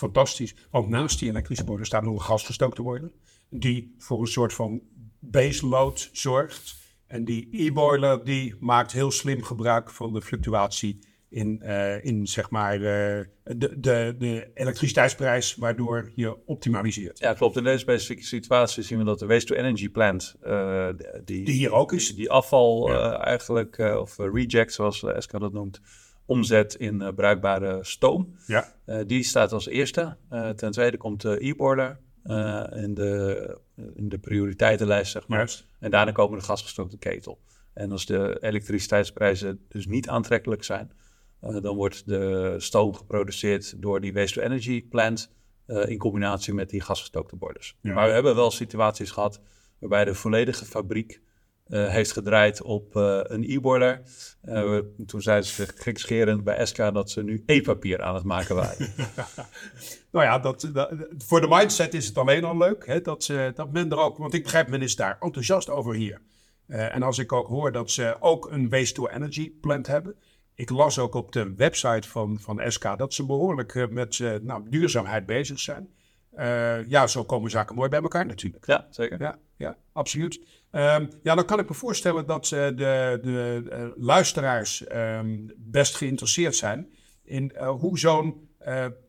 Fantastisch. 0.00 0.54
Want 0.70 0.88
naast 0.88 1.18
die 1.18 1.28
elektrische 1.28 1.64
boiler 1.64 1.86
staat 1.86 2.02
nog 2.02 2.14
een 2.14 2.20
gasgestookte 2.20 2.82
boiler. 2.82 3.10
Die 3.50 3.94
voor 3.98 4.20
een 4.20 4.26
soort 4.26 4.52
van 4.52 4.80
baseload 5.18 6.08
zorgt. 6.12 6.78
En 7.06 7.24
die 7.24 7.48
e-boiler 7.52 8.24
die 8.24 8.54
maakt 8.60 8.92
heel 8.92 9.10
slim 9.10 9.42
gebruik 9.42 9.90
van 9.90 10.12
de 10.12 10.22
fluctuatie 10.22 10.98
in, 11.28 11.62
eh, 11.62 12.04
in 12.04 12.26
zeg 12.26 12.50
maar, 12.50 12.74
eh, 12.74 13.24
de, 13.56 13.80
de, 13.80 14.14
de 14.18 14.50
elektriciteitsprijs, 14.54 15.54
waardoor 15.54 16.12
je 16.14 16.46
optimaliseert. 16.46 17.18
Ja, 17.18 17.32
klopt. 17.34 17.56
In 17.56 17.64
deze 17.64 17.78
specifieke 17.78 18.24
situatie 18.24 18.82
zien 18.82 18.98
we 18.98 19.04
dat 19.04 19.18
de 19.18 19.26
waste-to-energy 19.26 19.88
plant, 19.88 20.34
eh, 20.42 20.88
die, 21.24 21.44
Die 21.44 21.54
hier 21.54 21.72
ook 21.72 21.92
is. 21.92 22.14
die 22.14 22.30
afval 22.30 22.90
Ja. 22.92 23.18
eigenlijk, 23.18 23.78
of 23.78 24.16
reject 24.18 24.72
zoals 24.72 25.00
de 25.00 25.14
SK 25.18 25.30
dat 25.40 25.52
noemt, 25.52 25.80
omzet 26.30 26.74
in 26.74 27.00
eh, 27.00 27.14
bruikbare 27.14 27.78
stoom. 27.84 28.34
Ja, 28.46 28.78
Eh, 28.84 28.98
die 29.06 29.22
staat 29.22 29.52
als 29.52 29.66
eerste. 29.66 30.16
Eh, 30.28 30.48
ten 30.48 30.70
tweede 30.70 30.96
komt 30.96 31.24
e-boiler 31.24 31.98
eh, 32.22 32.64
in, 32.72 32.94
de, 32.94 33.58
in 33.94 34.08
de 34.08 34.18
prioriteitenlijst, 34.18 35.12
zeg 35.12 35.28
maar. 35.28 35.38
juist. 35.38 35.66
En 35.80 35.90
daarna 35.90 36.12
komen 36.12 36.38
de 36.38 36.44
gasgestookte 36.44 36.98
ketel. 36.98 37.38
En 37.74 37.92
als 37.92 38.06
de 38.06 38.36
elektriciteitsprijzen 38.40 39.60
dus 39.68 39.86
niet 39.86 40.08
aantrekkelijk 40.08 40.64
zijn, 40.64 40.92
dan 41.40 41.76
wordt 41.76 42.06
de 42.06 42.54
stoom 42.58 42.94
geproduceerd 42.94 43.82
door 43.82 44.00
die 44.00 44.12
waste-to-energy 44.12 44.88
plant 44.88 45.30
in 45.66 45.98
combinatie 45.98 46.54
met 46.54 46.70
die 46.70 46.80
gasgestookte 46.80 47.36
borders. 47.36 47.76
Ja. 47.82 47.94
Maar 47.94 48.06
we 48.06 48.12
hebben 48.12 48.34
wel 48.34 48.50
situaties 48.50 49.10
gehad 49.10 49.40
waarbij 49.78 50.04
de 50.04 50.14
volledige 50.14 50.64
fabriek 50.64 51.20
heeft 51.78 52.12
gedraaid 52.12 52.62
op 52.62 52.96
eh, 52.96 53.20
een 53.22 53.44
e-boiler. 53.50 54.02
Eh, 54.42 54.78
toen 55.06 55.22
zeiden 55.22 55.48
ze 55.48 55.66
gekscherend 55.76 56.44
bij 56.44 56.66
SK 56.66 56.76
dat 56.76 57.10
ze 57.10 57.22
nu 57.22 57.42
e-papier 57.46 58.02
aan 58.02 58.14
het 58.14 58.24
maken 58.24 58.54
waren. 58.54 58.88
Nou 60.12 60.24
ja, 60.24 60.38
dat, 60.38 60.70
dat- 60.72 60.90
voor 61.18 61.40
de 61.40 61.48
mindset 61.48 61.94
is 61.94 62.06
het 62.06 62.18
alleen 62.18 62.44
al 62.44 62.56
leuk 62.56 62.86
hè, 62.86 63.00
dat, 63.00 63.24
ze, 63.24 63.52
dat 63.54 63.72
men 63.72 63.90
er 63.90 63.98
ook, 63.98 64.18
want 64.18 64.34
ik 64.34 64.42
begrijp, 64.42 64.68
men 64.68 64.82
is 64.82 64.96
daar 64.96 65.16
enthousiast 65.20 65.70
over 65.70 65.94
hier. 65.94 66.20
Eh, 66.66 66.94
en 66.94 67.02
als 67.02 67.18
ik 67.18 67.32
ook 67.32 67.46
hoor 67.48 67.72
dat 67.72 67.90
ze 67.90 68.16
ook 68.20 68.50
een 68.50 68.68
waste-to-energy 68.68 69.52
plant 69.60 69.86
hebben. 69.86 70.14
Ik 70.54 70.70
las 70.70 70.98
ook 70.98 71.14
op 71.14 71.32
de 71.32 71.54
website 71.56 72.08
van, 72.08 72.38
van 72.40 72.62
SK 72.66 72.98
dat 72.98 73.14
ze 73.14 73.26
behoorlijk 73.26 73.74
eh, 73.74 73.88
met 73.88 74.20
eh, 74.20 74.34
nou, 74.42 74.68
duurzaamheid 74.68 75.26
bezig 75.26 75.60
zijn. 75.60 75.88
Eh, 76.30 76.88
ja, 76.88 77.06
zo 77.06 77.24
komen 77.24 77.50
zaken 77.50 77.74
mooi 77.74 77.88
bij 77.88 78.00
elkaar 78.02 78.26
natuurlijk. 78.26 78.66
ja, 78.66 78.86
zeker. 78.90 79.20
Ja, 79.20 79.38
ja 79.60 79.76
absoluut. 79.92 80.40
Ehm, 80.70 81.06
ja, 81.22 81.34
dan 81.34 81.44
kan 81.44 81.58
ik 81.58 81.68
me 81.68 81.74
voorstellen 81.74 82.26
dat 82.26 82.44
eh, 82.44 82.50
de, 82.50 83.18
de 83.22 83.62
eh, 83.70 83.86
luisteraars 83.96 84.86
ehm, 84.86 85.38
best 85.56 85.96
geïnteresseerd 85.96 86.56
zijn 86.56 86.88
in 87.24 87.52
eh, 87.52 87.68
hoe 87.68 87.98
zo'n 87.98 88.48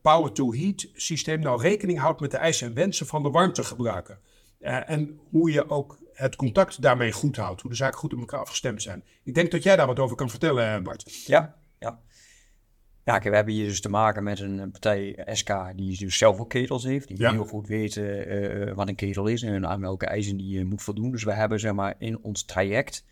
power-to-heat 0.02 0.88
systeem 0.94 1.40
nou 1.40 1.62
rekening 1.62 2.00
houdt 2.00 2.20
met 2.20 2.32
de 2.32 2.38
eisen 2.38 2.68
en 2.68 2.74
wensen 2.74 3.08
van 3.08 3.24
de 3.24 3.30
warmtegebruiker. 3.30 4.20
En 4.60 5.20
hoe 5.30 5.52
je 5.52 5.70
ook 5.70 5.98
het 6.14 6.36
contact 6.36 6.82
daarmee 6.82 7.12
goed 7.12 7.36
houdt, 7.36 7.62
hoe 7.62 7.70
de 7.70 7.78
zaken 7.78 8.00
goed 8.00 8.14
op 8.14 8.20
elkaar 8.20 8.40
afgestemd 8.40 8.82
zijn. 8.82 9.04
Ik 9.24 9.34
denk 9.34 9.52
dat 9.52 9.64
jij 9.64 9.76
daar 9.76 9.88
wat 9.88 10.00
over 10.00 10.16
kan 10.16 10.30
vertellen, 10.30 10.84
Bart. 10.84 11.26
Ja, 11.26 11.56
ja. 11.80 12.02
Ja, 13.06 13.12
kijk, 13.14 13.30
we 13.30 13.36
hebben 13.36 13.54
hier 13.54 13.68
dus 13.68 13.82
te 13.82 13.90
maken 13.90 14.24
met 14.24 14.40
een 14.40 14.58
een 14.58 14.72
partij 14.72 15.18
SK 15.32 15.52
die 15.76 15.98
dus 15.98 16.18
zelf 16.18 16.40
ook 16.40 16.50
ketels 16.50 16.84
heeft. 16.84 17.08
Die 17.08 17.18
Ja. 17.20 17.32
heel 17.32 17.46
goed 17.46 17.68
weet 17.68 17.98
eh, 17.98 18.62
eh, 18.70 18.76
wat 18.76 18.88
een 18.88 18.96
ketel 18.96 19.28
is 19.28 19.42
en 19.44 19.68
aan 19.68 19.82
welke 19.82 20.06
eisen 20.06 20.38
die 20.38 20.58
je 20.58 20.66
moet 20.66 20.82
voldoen. 20.82 21.12
Dus 21.12 21.24
we 21.24 21.34
hebben 21.34 21.60
zeg 21.60 21.74
maar 21.74 21.96
in 21.98 22.20
ons 22.22 22.44
traject 22.46 23.06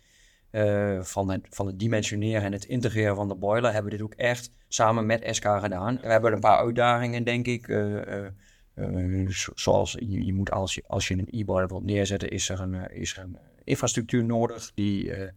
eh, 0.50 1.00
van, 1.02 1.30
het, 1.30 1.46
van 1.50 1.66
het 1.66 1.78
dimensioneren 1.78 2.42
en 2.42 2.52
het 2.52 2.64
integreren 2.64 3.16
van 3.16 3.28
de 3.28 3.34
boiler 3.34 3.72
hebben 3.72 3.90
we 3.90 3.96
dit 3.96 4.06
ook 4.06 4.14
echt 4.14 4.50
samen 4.68 5.06
met 5.06 5.26
SK 5.30 5.44
gedaan. 5.44 5.98
We 6.02 6.08
hebben 6.08 6.32
een 6.32 6.40
paar 6.40 6.58
uitdagingen, 6.58 7.24
denk 7.24 7.46
ik, 7.46 7.68
eh, 7.68 8.16
eh, 8.24 8.30
Eh, 8.74 9.28
zo- 9.28 9.52
zoals 9.54 9.92
je, 9.98 10.24
je 10.24 10.32
moet 10.32 10.50
als 10.50 10.74
je, 10.74 10.82
als 10.86 11.08
je 11.08 11.14
een 11.14 11.28
e-boiler 11.30 11.68
wilt 11.68 11.84
neerzetten, 11.84 12.30
is 12.30 12.48
er 12.48 12.60
een, 12.60 12.74
eh, 12.74 13.00
is 13.00 13.16
er 13.16 13.22
een 13.22 13.36
infrastructuur 13.64 14.24
nodig 14.24 14.70
die, 14.74 15.12
eh, 15.12 15.22
eh, 15.22 15.28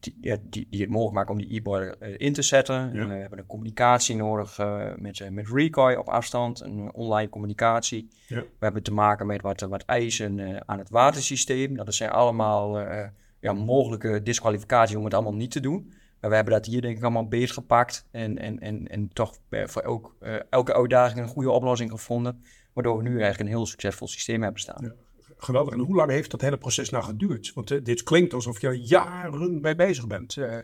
die, 0.00 0.16
ja, 0.20 0.36
die, 0.42 0.66
die 0.70 0.80
het 0.80 0.90
mogelijk 0.90 1.14
maakt 1.14 1.30
om 1.30 1.38
die 1.38 1.54
e-boiler 1.54 1.96
eh, 1.98 2.14
in 2.16 2.32
te 2.32 2.42
zetten. 2.42 2.74
Ja. 2.74 3.00
En 3.00 3.08
we 3.08 3.14
hebben 3.14 3.38
een 3.38 3.46
communicatie 3.46 4.16
nodig 4.16 4.58
eh, 4.58 4.86
met, 4.96 5.20
eh, 5.20 5.28
met 5.28 5.48
Recoy 5.48 5.94
op 5.94 6.08
afstand, 6.08 6.60
een 6.60 6.78
eh, 6.78 6.88
online 6.92 7.28
communicatie. 7.28 8.08
Ja. 8.26 8.40
We 8.40 8.44
hebben 8.58 8.82
te 8.82 8.92
maken 8.92 9.26
met 9.26 9.42
wat, 9.42 9.60
wat 9.60 9.84
eisen 9.84 10.38
eh, 10.38 10.60
aan 10.66 10.78
het 10.78 10.90
watersysteem. 10.90 11.76
Dat 11.76 11.94
zijn 11.94 12.10
allemaal 12.10 12.80
eh, 12.80 13.08
ja, 13.40 13.52
mogelijke 13.52 14.22
disqualificaties 14.22 14.96
om 14.96 15.04
het 15.04 15.14
allemaal 15.14 15.34
niet 15.34 15.50
te 15.50 15.60
doen. 15.60 15.92
Maar 16.20 16.30
we 16.30 16.36
hebben 16.36 16.54
dat 16.54 16.66
hier 16.66 16.80
denk 16.80 16.96
ik 16.96 17.02
allemaal 17.02 17.28
beet 17.28 17.50
gepakt 17.50 18.06
en, 18.10 18.38
en, 18.38 18.58
en, 18.60 18.88
en 18.88 19.08
toch 19.12 19.38
eh, 19.48 19.66
voor 19.66 19.82
elk, 19.82 20.16
eh, 20.20 20.34
elke 20.50 20.74
uitdaging 20.74 21.20
een 21.20 21.28
goede 21.28 21.50
oplossing 21.50 21.90
gevonden. 21.90 22.42
Waardoor 22.72 22.96
we 22.96 23.02
nu 23.02 23.10
eigenlijk 23.10 23.40
een 23.40 23.56
heel 23.56 23.66
succesvol 23.66 24.08
systeem 24.08 24.42
hebben 24.42 24.60
staan. 24.60 24.92
Geweldig. 25.42 25.72
En 25.74 25.80
hoe 25.80 25.96
lang 25.96 26.10
heeft 26.10 26.30
dat 26.30 26.40
hele 26.40 26.58
proces 26.58 26.90
nou 26.90 27.04
geduurd? 27.04 27.52
Want 27.54 27.70
eh, 27.70 27.78
dit 27.84 28.02
klinkt 28.02 28.34
alsof 28.34 28.60
je 28.60 28.80
jaren 28.80 29.60
mee 29.60 29.74
bezig 29.74 30.06
bent. 30.06 30.36
Eh, 30.36 30.58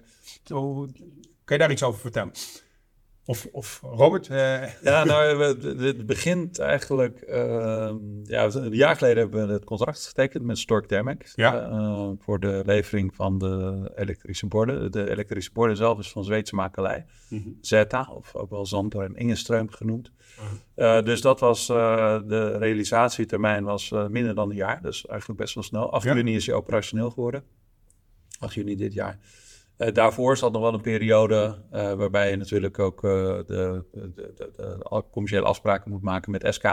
zo- 0.44 0.86
kan 1.44 1.56
je 1.56 1.58
daar 1.62 1.70
iets 1.70 1.82
over 1.82 2.00
vertellen? 2.00 2.32
Of, 3.26 3.46
of 3.52 3.80
Robert? 3.82 4.28
eh, 4.28 4.82
Ja, 4.82 5.04
nou, 5.04 5.36
het 5.84 6.06
begint 6.06 6.58
eigenlijk... 6.58 7.20
eh, 7.20 7.92
ja, 8.24 8.44
een 8.54 8.74
jaar 8.74 8.96
geleden 8.96 9.18
hebben 9.18 9.46
we 9.46 9.52
het 9.52 9.64
contract 9.64 10.06
getekend 10.06 10.44
met 10.44 10.58
Stork. 10.58 10.90
Ja. 11.34 11.68
eh, 11.68 12.10
voor 12.18 12.40
de 12.40 12.62
levering 12.66 13.14
van 13.14 13.38
de 13.38 13.90
elektrische 13.94 14.46
borden. 14.46 14.92
De 14.92 15.10
elektrische 15.10 15.50
borden 15.52 15.76
zelf 15.76 15.98
is 15.98 16.10
van 16.10 16.24
Zweedse 16.24 16.54
makelij. 16.54 17.04
Mhm. 17.28 17.48
Zeta, 17.60 18.08
of 18.12 18.34
ook 18.34 18.50
wel 18.50 18.66
Zandor 18.66 19.04
en 19.04 19.14
Ingenström 19.16 19.70
genoemd. 19.70 20.10
Eh, 20.74 21.02
dus 21.02 21.20
dat 21.20 21.40
was, 21.40 21.68
eh, 21.68 22.18
de 22.26 22.58
realisatietermijn 22.58 23.64
was 23.64 23.90
minder 24.08 24.34
dan 24.34 24.50
een 24.50 24.56
jaar. 24.56 24.82
Dus 24.82 25.06
eigenlijk 25.06 25.40
best 25.40 25.54
wel 25.54 25.64
snel. 25.64 25.92
8 25.92 26.04
Ja. 26.04 26.14
juni 26.14 26.34
is 26.34 26.46
hij 26.46 26.54
operationeel 26.54 27.10
geworden. 27.10 27.42
8 28.38 28.54
juni 28.54 28.76
dit 28.76 28.92
jaar. 28.92 29.18
Eh, 29.76 29.92
daarvoor 29.92 30.36
zat 30.36 30.52
nog 30.52 30.62
wel 30.62 30.74
een 30.74 30.80
periode 30.80 31.62
eh, 31.70 31.92
waarbij 31.92 32.30
je 32.30 32.36
natuurlijk 32.36 32.78
ook 32.78 33.04
eh, 33.04 33.10
de, 33.46 33.84
de, 33.92 34.32
de, 34.36 35.04
commerciële 35.10 35.44
afspraken 35.46 35.90
moet 35.90 36.02
maken 36.02 36.30
met 36.30 36.46
SK. 36.54 36.64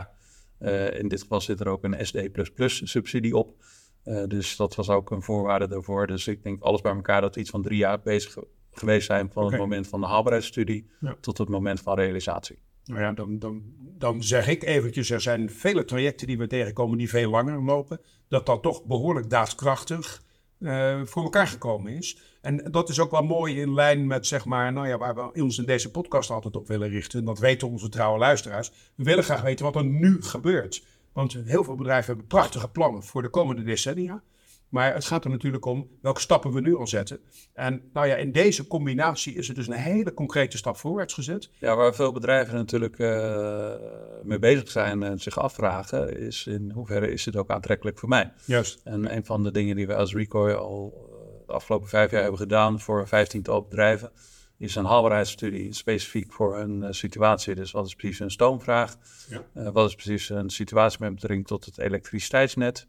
In 0.93 1.07
dit 1.07 1.21
geval 1.21 1.41
zit 1.41 1.59
er 1.59 1.67
ook 1.67 1.83
een 1.83 2.05
SD++ 2.05 2.29
subsidie 2.83 3.35
op. 3.35 3.63
Dus 4.27 4.55
dat 4.55 4.75
was 4.75 4.89
ook 4.89 5.11
een 5.11 5.21
voorwaarde 5.21 5.67
daarvoor. 5.67 6.07
Dus 6.07 6.27
ik 6.27 6.43
denk 6.43 6.61
alles 6.61 6.81
bij 6.81 6.95
elkaar 6.95 7.21
dat 7.21 7.35
we 7.35 7.41
iets 7.41 7.49
van 7.49 7.61
drie 7.61 7.77
jaar 7.77 8.01
bezig 8.01 8.33
ge- 8.33 8.47
geweest 8.71 9.05
zijn 9.05 9.31
van 9.31 9.45
het 9.45 9.57
moment 9.57 9.87
van 9.87 10.01
de 10.01 10.07
haalbaarheidsstudie 10.07 10.89
Ja. 10.99 11.15
tot 11.21 11.37
het 11.37 11.49
moment 11.49 11.81
van 11.81 11.95
realisatie. 11.95 12.59
Nou 12.85 13.01
ja, 13.01 13.11
dan, 13.11 13.39
dan, 13.39 13.61
dan 13.79 14.23
zeg 14.23 14.47
ik 14.47 14.63
eventjes, 14.63 15.09
er 15.09 15.21
zijn 15.21 15.49
vele 15.49 15.85
trajecten 15.85 16.27
die 16.27 16.37
we 16.37 16.47
tegenkomen 16.47 16.97
die 16.97 17.09
veel 17.09 17.29
langer 17.29 17.63
lopen. 17.63 18.01
Dat 18.27 18.45
dat 18.45 18.61
toch 18.61 18.85
behoorlijk 18.85 19.29
daadkrachtig 19.29 20.23
voor 21.03 21.23
elkaar 21.23 21.47
gekomen 21.47 21.91
is. 21.91 22.32
En 22.43 22.71
dat 22.71 22.89
is 22.89 22.99
ook 22.99 23.11
wel 23.11 23.23
mooi 23.23 23.61
in 23.61 23.73
lijn 23.73 24.07
met, 24.07 24.27
zeg 24.27 24.45
maar, 24.45 24.73
nou 24.73 24.87
ja, 24.87 24.97
waar 24.97 25.15
we 25.15 25.41
ons 25.41 25.57
in 25.57 25.65
deze 25.65 25.91
podcast 25.91 26.29
altijd 26.29 26.55
op 26.55 26.67
willen 26.67 26.89
richten. 26.89 27.19
En 27.19 27.25
dat 27.25 27.39
weten 27.39 27.69
onze 27.69 27.89
trouwe 27.89 28.19
luisteraars. 28.19 28.71
We 28.95 29.03
willen 29.03 29.23
graag 29.23 29.41
weten 29.41 29.65
wat 29.65 29.75
er 29.75 29.85
nu 29.85 30.21
gebeurt. 30.21 30.85
Want 31.13 31.33
heel 31.33 31.63
veel 31.63 31.75
bedrijven 31.75 32.07
hebben 32.07 32.27
prachtige 32.27 32.69
plannen 32.69 33.03
voor 33.03 33.21
de 33.21 33.29
komende 33.29 33.63
decennia. 33.63 34.23
Maar 34.69 34.93
het 34.93 35.05
gaat 35.05 35.23
er 35.23 35.29
natuurlijk 35.29 35.65
om 35.65 35.87
welke 36.01 36.19
stappen 36.19 36.51
we 36.51 36.61
nu 36.61 36.75
al 36.75 36.87
zetten. 36.87 37.19
En 37.53 37.81
nou 37.93 38.07
ja, 38.07 38.15
in 38.15 38.31
deze 38.31 38.67
combinatie 38.67 39.35
is 39.35 39.49
er 39.49 39.55
dus 39.55 39.67
een 39.67 39.73
hele 39.73 40.13
concrete 40.13 40.57
stap 40.57 40.77
voorwaarts 40.77 41.13
gezet. 41.13 41.49
Ja, 41.59 41.75
waar 41.75 41.95
veel 41.95 42.11
bedrijven 42.11 42.55
natuurlijk 42.55 42.99
eh, 42.99 43.73
mee 44.23 44.39
bezig 44.39 44.71
zijn 44.71 45.03
en 45.03 45.19
zich 45.19 45.39
afvragen, 45.39 46.19
is 46.19 46.47
in 46.47 46.71
hoeverre 46.71 47.11
is 47.11 47.25
het 47.25 47.35
ook 47.35 47.49
aantrekkelijk 47.49 47.99
voor 47.99 48.09
mij? 48.09 48.33
Juist. 48.45 48.81
En 48.83 49.15
een 49.15 49.25
van 49.25 49.43
de 49.43 49.51
dingen 49.51 49.75
die 49.75 49.87
we 49.87 49.95
als 49.95 50.13
Recoy 50.13 50.51
al 50.51 51.11
de 51.53 51.59
afgelopen 51.59 51.89
vijf 51.89 52.11
jaar 52.11 52.21
hebben 52.21 52.39
gedaan 52.39 52.79
voor 52.79 52.99
een 52.99 53.07
vijftiental 53.07 53.61
bedrijven, 53.61 54.11
is 54.57 54.75
een 54.75 54.85
haalbaarheidsstudie 54.85 55.73
specifiek 55.73 56.33
voor 56.33 56.57
hun 56.57 56.83
eh, 56.83 56.91
situatie. 56.91 57.55
Dus 57.55 57.71
wat 57.71 57.85
is 57.85 57.95
precies 57.95 58.19
hun 58.19 58.31
stoomvraag? 58.31 58.95
Ja. 59.29 59.41
Eh, 59.53 59.69
wat 59.69 59.87
is 59.87 59.95
precies 59.95 60.29
een 60.29 60.49
situatie 60.49 60.97
met 60.99 61.13
betrekking 61.13 61.47
tot 61.47 61.65
het 61.65 61.77
elektriciteitsnet? 61.77 62.87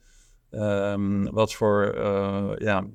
Ehm, 0.51 1.25
wat 1.25 1.55
voor 1.55 1.85
eh, 1.85 2.53
ja, 2.57 2.87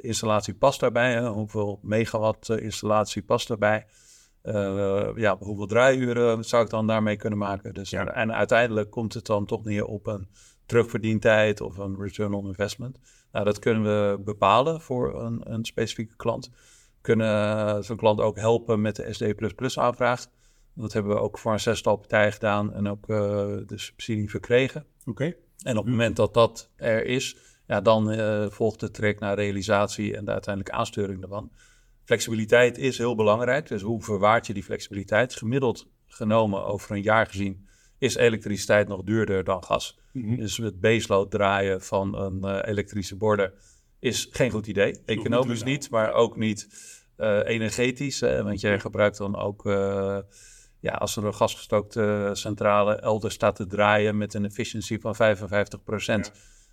installatie 0.00 0.54
past 0.54 0.80
daarbij? 0.80 1.12
Hè? 1.12 1.28
Hoeveel 1.28 1.78
megawatt 1.82 2.48
installatie 2.48 3.22
past 3.22 3.48
daarbij? 3.48 3.86
Ja, 5.14 5.36
hoeveel 5.38 5.66
draaiuren 5.66 6.44
zou 6.44 6.64
ik 6.64 6.70
dan 6.70 6.86
daarmee 6.86 7.16
kunnen 7.16 7.38
maken? 7.38 7.74
Dus, 7.74 7.90
Ja. 7.90 8.06
En 8.06 8.32
uiteindelijk 8.34 8.90
komt 8.90 9.14
het 9.14 9.26
dan 9.26 9.46
toch 9.46 9.64
neer 9.64 9.84
op 9.84 10.06
een 10.06 10.28
terugverdientijd 10.66 11.60
of 11.60 11.78
een 11.78 11.96
return 11.98 12.32
on 12.32 12.46
investment. 12.46 12.98
Nou, 13.32 13.44
dat 13.44 13.58
kunnen 13.58 13.82
we 13.82 14.18
bepalen 14.22 14.80
voor 14.80 15.22
een, 15.22 15.52
een 15.52 15.64
specifieke 15.64 16.16
klant. 16.16 16.46
We 16.46 17.00
kunnen 17.00 17.84
zo'n 17.84 17.96
klant 17.96 18.20
ook 18.20 18.36
helpen 18.36 18.80
met 18.80 18.96
de 18.96 19.12
SD++ 19.12 19.78
aanvraag. 19.78 20.26
Dat 20.74 20.92
hebben 20.92 21.14
we 21.14 21.20
ook 21.20 21.38
voor 21.38 21.52
een 21.52 21.60
zestal 21.60 21.96
partijen 21.96 22.32
gedaan 22.32 22.72
en 22.72 22.88
ook 22.88 23.08
eh, 23.08 23.16
de 23.66 23.78
subsidie 23.78 24.30
verkregen. 24.30 24.86
Oké. 25.04 25.34
En 25.62 25.78
op 25.78 25.84
het 25.84 25.92
moment 25.92 26.16
dat 26.16 26.34
dat 26.34 26.70
er 26.76 27.04
is, 27.04 27.36
ja, 27.66 27.80
dan 27.80 28.10
eh, 28.10 28.46
volgt 28.48 28.80
het 28.80 28.94
traject 28.94 29.20
naar 29.20 29.34
realisatie 29.34 30.16
en 30.16 30.24
de 30.24 30.30
uiteindelijke 30.32 30.78
aansturing 30.78 31.20
daarvan. 31.20 31.52
Flexibiliteit 32.04 32.78
is 32.78 32.98
heel 32.98 33.14
belangrijk, 33.14 33.68
dus 33.68 33.82
hoe 33.82 34.02
verwaard 34.02 34.46
je 34.46 34.54
die 34.54 34.62
flexibiliteit? 34.62 35.34
Gemiddeld 35.34 35.86
genomen 36.06 36.64
over 36.64 36.90
een 36.90 37.02
jaar 37.02 37.26
gezien 37.26 37.68
is 38.02 38.14
elektriciteit 38.14 38.88
nog 38.88 39.02
duurder 39.02 39.44
dan 39.44 39.64
gas. 39.64 39.98
Mhm. 40.12 40.36
Dus 40.36 40.56
het 40.56 40.80
baseload 40.80 41.30
draaien 41.30 41.82
van 41.82 42.18
een 42.18 42.44
eh, 42.44 42.70
elektrische 42.70 43.16
borden 43.16 43.52
is 43.98 44.28
geen 44.30 44.50
goed 44.50 44.66
idee. 44.66 45.00
Economisch 45.04 45.62
niet, 45.62 45.90
maar 45.90 46.12
ook 46.12 46.36
niet 46.36 46.68
eh, 47.16 47.40
energetisch. 47.44 48.20
Hè, 48.20 48.42
want 48.42 48.60
je 48.60 48.80
gebruikt 48.80 49.16
dan 49.16 49.36
ook, 49.36 49.66
eh, 49.66 50.18
ja, 50.80 50.92
als 50.92 51.16
er 51.16 51.24
een 51.24 51.34
gasgestookte 51.34 52.30
centrale 52.32 52.94
elders 52.94 53.34
staat 53.34 53.56
te 53.56 53.66
draaien 53.66 54.16
met 54.16 54.34
een 54.34 54.44
efficiëntie 54.44 55.00
van 55.00 55.14
55%. 55.14 56.32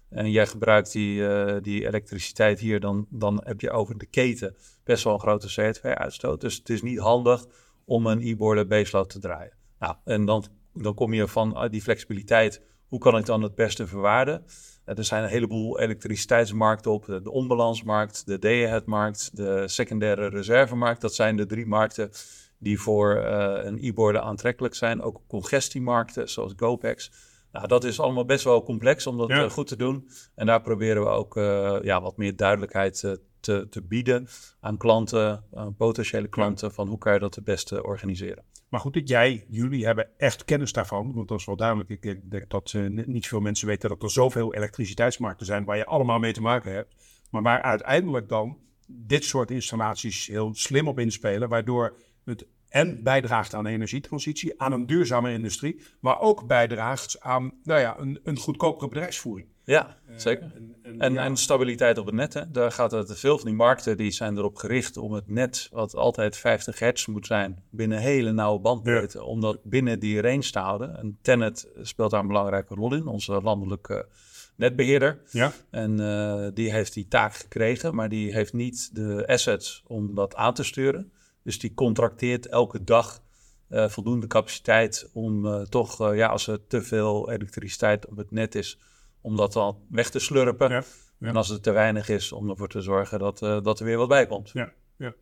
En 0.10 0.32
jij 0.32 0.48
gebruikt 0.48 0.92
die, 0.92 1.24
die 1.62 1.88
elektriciteit 1.88 2.60
hier, 2.60 2.80
dan, 2.80 3.08
dan 3.10 3.42
heb 3.46 3.62
je 3.62 3.72
over 3.72 3.98
de 3.98 4.06
keten 4.06 4.56
best 4.84 5.04
wel 5.04 5.14
een 5.14 5.20
grote 5.20 5.74
CO2-uitstoot. 5.74 6.42
Dus 6.42 6.56
het 6.56 6.70
is 6.70 6.82
niet 6.82 7.00
handig 7.00 7.46
om 7.86 8.06
een 8.06 8.22
e-boarder 8.22 8.68
baseload 8.68 9.10
te 9.10 9.20
draaien. 9.20 9.54
Nou, 9.80 9.96
en 10.04 10.26
dan, 10.26 10.46
dan 10.74 10.94
kom 10.94 11.14
je 11.14 11.28
van 11.28 11.54
ah, 11.54 11.72
die 11.72 11.82
flexibiliteit, 11.82 12.62
hoe 12.88 13.00
kan 13.00 13.18
ik 13.18 13.26
dan 13.26 13.42
het 13.42 13.56
beste 13.56 13.88
verwaarden? 13.88 14.46
Er 14.86 15.04
zijn 15.04 15.24
een 15.24 15.30
heleboel 15.30 15.80
elektriciteitsmarkten 15.80 16.92
op. 16.92 17.06
De, 17.06 17.32
onbalansmarkt, 17.32 18.26
de 18.26 18.40
day-ahead-markt, 18.40 19.36
de 19.36 19.68
secundaire 19.68 20.28
reservemarkt. 20.28 21.02
Dat 21.02 21.16
zijn 21.16 21.36
de 21.36 21.46
drie 21.46 21.66
markten 21.66 22.10
die 22.58 22.80
voor 22.80 23.16
eh, 23.16 23.66
een 23.66 23.78
e-boarder 23.82 24.22
aantrekkelijk 24.22 24.76
zijn. 24.76 25.02
Ook 25.02 25.22
congestiemarkten, 25.28 26.30
zoals 26.30 26.54
GoPax. 26.56 27.12
Nou, 27.52 27.68
dat 27.68 27.84
is 27.84 28.00
allemaal 28.00 28.26
best 28.26 28.44
wel 28.44 28.64
complex 28.64 29.08
om 29.08 29.18
dat 29.18 29.28
Ja. 29.30 29.44
eh, 29.44 29.50
goed 29.50 29.68
te 29.68 29.76
doen. 29.76 30.10
En 30.36 30.46
daar 30.46 30.62
proberen 30.62 31.04
we 31.04 31.10
ook 31.10 31.38
eh, 31.38 31.78
ja, 31.82 32.02
wat 32.02 32.18
meer 32.18 32.36
duidelijkheid 32.36 33.00
te, 33.40 33.68
te 33.70 33.82
bieden 33.84 34.28
aan 34.60 34.78
klanten, 34.78 35.44
aan 35.54 35.76
potentiële 35.76 36.28
klanten, 36.28 36.74
van 36.74 36.88
hoe 36.88 36.98
kan 36.98 37.14
je 37.14 37.20
dat 37.20 37.36
het 37.36 37.44
beste 37.44 37.84
organiseren. 37.84 38.44
Maar 38.70 38.80
goed, 38.80 39.08
jij, 39.10 39.46
jullie 39.50 39.86
hebben 39.86 40.10
echt 40.18 40.46
kennis 40.46 40.72
daarvan. 40.72 41.14
Want 41.14 41.28
dat 41.28 41.40
is 41.40 41.46
wel 41.46 41.56
duidelijk. 41.56 41.90
Ik- 41.90 42.32
denk 42.32 42.50
dat 42.50 42.72
eh, 42.76 42.82
ni- 42.86 43.04
niet 43.06 43.28
veel 43.28 43.40
mensen 43.40 43.68
weten 43.68 43.90
dat 43.90 44.04
er 44.04 44.12
zoveel 44.12 44.54
elektriciteitsmarkten 44.54 45.46
zijn 45.46 45.66
waar 45.66 45.78
je 45.78 45.86
allemaal 45.86 46.20
mee 46.20 46.34
te 46.34 46.42
maken 46.42 46.72
hebt. 46.74 46.96
Maar 47.32 47.42
waar 47.42 47.62
uiteindelijk 47.62 48.30
dan 48.30 48.58
dit 48.88 49.24
soort 49.24 49.52
installaties 49.52 50.28
heel 50.28 50.54
slim 50.54 50.88
op 50.88 51.00
inspelen. 51.00 51.50
Waardoor 51.50 51.98
het 52.26 52.48
en 52.70 53.04
bijdraagt 53.04 53.54
aan 53.54 53.64
de 53.64 53.70
energietransitie, 53.70 54.62
aan 54.62 54.72
een 54.72 54.86
duurzame 54.86 55.34
industrie. 55.34 55.82
Maar 56.00 56.20
ook 56.20 56.48
bijdraagt 56.48 57.22
aan 57.22 57.52
nou 57.64 57.80
ja, 57.80 58.00
een, 58.00 58.20
een 58.24 58.38
goedkopere 58.38 58.88
bedrijfsvoering. 58.90 59.48
Ja, 59.70 59.98
zeker. 60.16 60.52
En, 60.56 60.76
en, 60.84 61.00
En, 61.00 61.14
ja, 61.14 61.24
en 61.24 61.38
stabiliteit 61.38 61.98
op 61.98 62.06
het 62.06 62.16
net. 62.16 62.34
Hè. 62.34 62.52
Daar 62.52 62.72
gaat 62.72 62.92
het, 62.92 63.20
veel 63.20 63.38
van 63.38 63.46
die 63.46 63.56
markten 63.56 63.98
die 63.98 64.12
zijn 64.12 64.38
erop 64.38 64.56
gericht 64.56 64.98
om 64.98 65.14
het 65.14 65.30
net, 65.30 65.70
wat 65.72 65.96
altijd 65.96 66.38
50 66.38 66.80
hertz 66.80 67.06
moet 67.06 67.26
zijn, 67.26 67.64
binnen 67.70 68.00
hele 68.00 68.32
nauwe 68.32 68.60
bandbreedte, 68.60 69.24
om 69.24 69.42
dat 69.42 69.64
binnen 69.64 70.00
die 70.00 70.22
range 70.22 70.50
te 70.52 70.60
houden. 70.60 70.98
En 70.98 71.18
Tenet 71.22 71.68
speelt 71.82 72.12
daar 72.12 72.22
een 72.22 72.28
belangrijke 72.28 72.76
rol 72.76 72.94
in, 72.94 73.08
onze 73.08 73.42
landelijke 73.42 74.08
netbeheerder. 74.56 75.22
ja, 75.32 75.52
En 75.70 76.00
eh, 76.00 76.48
die 76.54 76.72
heeft 76.72 76.94
die 76.94 77.08
taak 77.08 77.34
gekregen, 77.34 77.96
maar 77.96 78.10
die 78.10 78.34
heeft 78.34 78.54
niet 78.54 78.96
de 78.96 79.28
assets 79.28 79.84
om 79.88 80.16
dat 80.16 80.36
aan 80.36 80.54
te 80.54 80.64
sturen. 80.64 81.12
Dus 81.44 81.60
die 81.60 81.74
contracteert 81.74 82.48
elke 82.48 82.84
dag 82.84 83.22
eh, 83.70 83.90
voldoende 83.90 84.28
capaciteit 84.28 85.10
om 85.14 85.46
eh, 85.46 85.62
toch, 85.62 86.02
eh, 86.02 86.18
ja, 86.18 86.28
als 86.28 86.48
er 86.48 86.68
te 86.68 86.82
veel 86.82 87.32
elektriciteit 87.32 88.08
op 88.08 88.18
het 88.18 88.32
net 88.32 88.56
is, 88.56 88.80
om 89.22 89.36
dat 89.36 89.54
dan 89.54 89.78
weg 89.90 90.10
te 90.10 90.20
slurpen. 90.20 90.70
ja, 90.70 90.84
ja. 91.18 91.28
En 91.28 91.36
als 91.36 91.48
het 91.50 91.64
te 91.64 91.72
weinig 91.72 92.10
is, 92.10 92.32
om 92.32 92.50
ervoor 92.50 92.68
te 92.70 92.82
zorgen 92.82 93.20
dat, 93.20 93.42
eh, 93.42 93.62
dat 93.62 93.80
er 93.80 93.86
weer 93.86 93.98
wat 93.98 94.08
bij 94.08 94.28
komt. 94.28 94.50
Ja, 94.54 94.74
ja. 94.98 95.14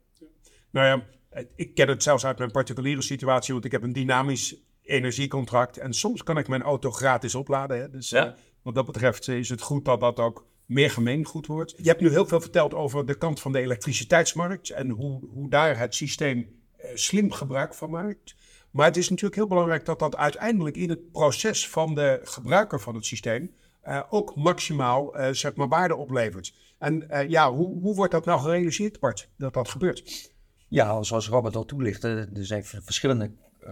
Nou 0.72 0.86
ja, 1.32 1.46
ik 1.56 1.74
ken 1.76 1.88
het 1.88 2.04
zelfs 2.04 2.26
uit 2.26 2.38
mijn 2.38 2.52
particuliere 2.52 3.02
situatie, 3.02 3.54
want 3.54 3.66
ik 3.66 3.72
heb 3.72 3.84
een 3.84 3.94
dynamisch 3.94 4.56
energiecontract. 4.82 5.78
En 5.78 5.94
soms 5.94 6.24
kan 6.24 6.38
ik 6.38 6.48
mijn 6.48 6.62
auto 6.62 6.92
gratis 6.92 7.36
opladen. 7.36 7.80
Hè. 7.80 7.90
Dus 7.90 8.10
Ja. 8.10 8.26
eh, 8.28 8.34
wat 8.62 8.76
dat 8.76 8.86
betreft 8.86 9.28
is 9.28 9.50
het 9.50 9.62
goed 9.62 9.86
dat 9.86 10.00
dat 10.00 10.20
ook 10.20 10.46
meer 10.66 10.92
gemeengoed 10.92 11.48
wordt. 11.48 11.74
Je 11.78 11.88
hebt 11.90 12.02
nu 12.02 12.10
heel 12.10 12.26
veel 12.28 12.42
verteld 12.42 12.74
over 12.74 13.06
de 13.06 13.16
kant 13.18 13.40
van 13.40 13.52
de 13.52 13.60
elektriciteitsmarkt 13.60 14.70
en 14.70 14.90
hoe, 14.90 15.22
hoe 15.34 15.50
daar 15.50 15.78
het 15.78 15.96
systeem 15.96 16.60
eh, 16.78 16.90
slim 16.94 17.32
gebruik 17.32 17.74
van 17.74 17.90
maakt. 17.90 18.36
Maar 18.72 18.86
het 18.86 18.98
is 18.98 19.10
natuurlijk 19.10 19.36
heel 19.36 19.48
belangrijk 19.48 19.86
dat 19.86 20.00
dat 20.00 20.16
uiteindelijk 20.16 20.76
in 20.76 20.90
het 20.90 21.12
proces 21.12 21.70
van 21.70 21.96
de 21.96 22.20
gebruiker 22.24 22.80
van 22.80 22.96
het 22.96 23.06
systeem 23.06 23.52
eh, 23.88 24.04
ook 24.10 24.36
maximaal 24.36 25.16
eh, 25.16 25.34
zeg 25.34 25.56
maar 25.56 25.68
waarde 25.68 25.96
oplevert. 25.96 26.54
En 26.78 27.10
eh, 27.10 27.30
ja, 27.30 27.54
hoe, 27.54 27.80
hoe 27.82 27.96
wordt 27.96 28.12
dat 28.12 28.26
nou 28.26 28.40
gerealiseerd, 28.40 29.00
Bart, 29.00 29.30
dat 29.38 29.54
dat 29.54 29.70
gebeurt? 29.70 30.32
Ja, 30.68 31.04
zoals 31.04 31.30
Robert 31.30 31.56
al 31.56 31.66
toelichtte, 31.66 32.30
er 32.34 32.46
zijn 32.46 32.64
verschillende 32.64 33.32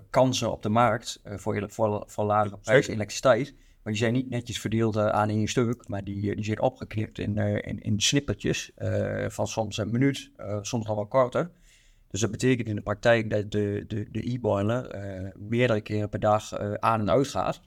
kansen 0.09 0.51
op 0.51 0.63
de 0.63 0.69
markt 0.69 1.21
voor, 1.23 1.55
ele- 1.55 1.69
voor, 1.69 2.03
voor 2.07 2.23
lagere 2.23 2.87
elektriciteit. 2.87 3.53
Maar 3.83 3.93
die 3.93 4.01
zijn 4.01 4.13
niet 4.13 4.29
netjes 4.29 4.59
verdeeld 4.59 4.97
aan 4.97 5.29
één 5.29 5.47
stuk, 5.47 5.87
maar 5.87 6.03
die, 6.03 6.35
die 6.35 6.45
zijn 6.45 6.61
opgeknipt 6.61 7.19
in, 7.19 7.37
in, 7.37 7.79
in 7.79 8.01
snippertjes 8.01 8.71
van 9.27 9.47
soms 9.47 9.77
een 9.77 9.91
minuut, 9.91 10.31
soms 10.61 10.85
nog 10.85 10.95
wel 10.95 11.07
korter. 11.07 11.51
Dus 12.11 12.21
dat 12.21 12.31
betekent 12.31 12.67
in 12.67 12.75
de 12.75 12.81
praktijk 12.81 13.29
dat 13.29 13.51
de, 13.51 13.83
de, 13.87 14.07
de 14.11 14.31
e-boiler 14.31 14.95
meerdere 15.39 15.81
keren 15.81 16.09
per 16.09 16.19
dag 16.19 16.59
aan 16.79 16.99
en 16.99 17.09
uit 17.09 17.27
gaat. 17.27 17.61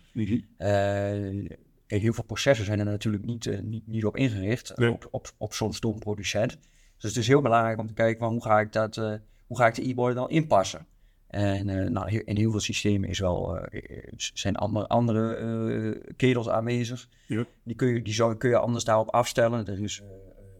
Eh, 0.57 1.51
kijk, 1.89 2.03
heel 2.03 2.13
veel 2.13 2.25
processen 2.25 2.65
zijn 2.67 2.79
er 2.79 2.85
natuurlijk 2.85 3.25
niet, 3.25 3.47
eh, 3.47 3.61
niet, 3.61 3.87
niet 3.87 4.05
op 4.05 4.17
ingericht, 4.17 4.73
Nee. 4.77 4.91
op, 4.93 5.09
op, 5.11 5.31
op 5.39 5.55
zo'n 5.55 5.73
stoomproducent. 5.73 6.59
Dus 6.99 7.11
het 7.11 7.17
is 7.17 7.29
heel 7.29 7.43
belangrijk 7.43 7.79
om 7.79 7.87
te 7.87 7.95
kijken 7.95 8.19
van 8.19 8.33
hoe 8.33 8.43
ga 8.43 8.61
ik, 8.61 8.73
dat, 8.73 8.97
eh, 8.97 9.15
hoe 9.47 9.57
ga 9.59 9.67
ik 9.67 9.75
de 9.75 9.89
e-boiler 9.89 10.15
dan 10.15 10.31
inpassen. 10.31 10.87
En 11.29 11.69
eh, 11.69 11.91
nou, 11.91 12.23
in 12.25 12.37
heel 12.37 12.51
veel 12.51 12.61
systemen 12.61 13.09
is 13.09 13.19
wel, 13.19 13.59
eh, 13.59 14.03
zijn 14.17 14.57
andere, 14.57 14.87
andere 14.89 15.35
eh, 15.35 16.13
kedels 16.17 16.49
aanwezig. 16.49 17.09
Ja. 17.27 17.45
Die, 17.65 17.77
kun 17.77 17.89
je, 17.89 18.03
die 18.03 18.15
zou, 18.15 18.37
kun 18.37 18.51
je 18.51 18.57
anders 18.59 18.85
daarop 18.85 19.11
afstellen. 19.11 19.67
Er 19.67 19.83
is 19.83 20.01
eh, 20.01 20.07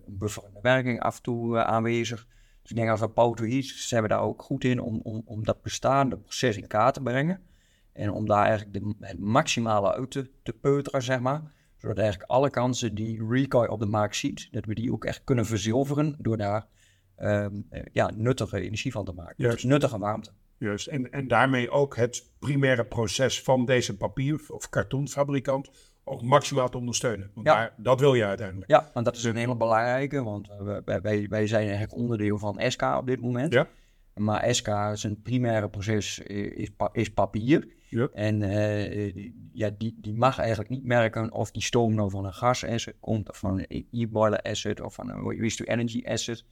een 0.07 0.19
bufferende 0.19 0.59
werking 0.63 1.01
af 1.01 1.17
en 1.17 1.23
toe 1.23 1.57
eh, 1.59 1.65
aanwezig. 1.65 2.27
Dus 2.63 2.71
ik 2.71 2.77
denk 2.77 2.91
als 2.91 3.01
we 3.01 3.09
Power 3.09 3.37
to 3.37 3.45
Heat 3.45 3.65
zijn 3.65 4.03
we 4.03 4.09
daar 4.09 4.21
ook 4.21 4.43
goed 4.43 4.65
in 4.65 4.81
om, 4.81 5.01
om, 5.03 5.23
om 5.25 5.45
dat 5.45 5.63
bestaande 5.63 6.17
proces 6.17 6.57
in 6.57 6.67
kaart 6.67 6.95
te 6.95 7.03
brengen. 7.03 7.41
En 7.99 8.11
om 8.11 8.27
daar 8.27 8.47
eigenlijk 8.47 8.73
de, 8.73 8.95
het 9.07 9.19
maximale 9.19 9.93
uit 9.95 10.11
te, 10.11 10.31
te 10.43 10.53
peuteren, 10.53 11.03
zeg 11.03 11.21
maar. 11.21 11.43
Zodat 11.77 11.99
eigenlijk 11.99 12.31
alle 12.31 12.51
kansen 12.51 12.95
die 12.95 13.27
Recoil 13.29 13.69
op 13.69 13.81
de 13.81 13.87
markt 13.87 14.17
ziet, 14.17 14.49
dat 14.51 14.65
we 14.65 14.75
die 14.75 14.93
ook 14.93 15.05
echt 15.05 15.25
kunnen 15.25 15.47
verzilveren 15.47 16.17
door 16.19 16.37
daar 16.37 16.67
ehm, 17.17 17.61
eh, 17.71 17.83
ja, 17.93 18.11
nuttige 18.15 18.61
energie 18.61 18.93
van 18.93 19.05
te 19.05 19.13
maken. 19.13 19.35
Juist. 19.37 19.55
Dus 19.55 19.65
nuttige 19.65 19.99
warmte. 19.99 20.31
Juist. 20.59 20.87
En, 20.87 21.13
en 21.13 21.29
daarmee 21.29 21.71
ook 21.71 21.97
het 21.97 22.31
primaire 22.39 22.85
proces 22.85 23.43
van 23.43 23.65
deze 23.65 23.97
papier- 23.97 24.41
of 24.49 24.69
kartonfabrikant 24.69 25.71
ook 26.05 26.23
maximaal 26.23 26.69
te 26.69 26.79
ondersteunen. 26.79 27.31
Want 27.35 27.47
Ja. 27.47 27.55
daar, 27.55 27.75
dat 27.77 28.01
wil 28.01 28.15
je 28.15 28.25
uiteindelijk. 28.25 28.71
Ja, 28.71 28.91
want 28.95 29.05
dat 29.05 29.17
is 29.17 29.25
een 29.25 29.37
hele 29.37 29.57
belangrijke, 29.57 30.23
want 30.23 30.49
eh, 30.51 30.77
wij, 30.85 31.01
wij, 31.01 31.27
wij 31.29 31.47
zijn 31.47 31.63
eigenlijk 31.63 31.95
onderdeel 31.95 32.39
van 32.39 32.61
SK 32.69 32.83
op 32.83 33.07
dit 33.07 33.21
moment. 33.21 33.53
Ja. 33.53 33.69
Maar 34.15 34.55
SK, 34.55 34.69
zijn 34.95 35.23
primaire 35.23 35.69
proces 35.69 36.23
eh, 36.23 36.57
is, 36.57 36.71
is 36.93 37.13
papier. 37.13 37.77
Ja. 37.89 38.09
En 38.13 38.43
eh, 38.43 39.15
die- 39.15 39.51
ja, 39.53 39.71
die, 39.79 39.97
die 40.01 40.15
mag 40.15 40.39
eigenlijk 40.39 40.71
niet 40.71 40.85
merken 40.85 41.33
of 41.33 41.51
die 41.51 41.63
stoom 41.63 41.95
nou 41.95 42.11
van 42.11 42.25
een 42.25 42.33
gas-asset 42.35 42.95
komt, 43.01 43.31
of 43.31 43.37
van 43.39 43.59
een 43.67 43.87
e-boiler 43.91 44.41
asset, 44.41 44.81
of 44.81 44.95
van 44.95 45.09
een 45.11 45.41
waste-to-energy 45.41 46.03
asset. 46.07 46.45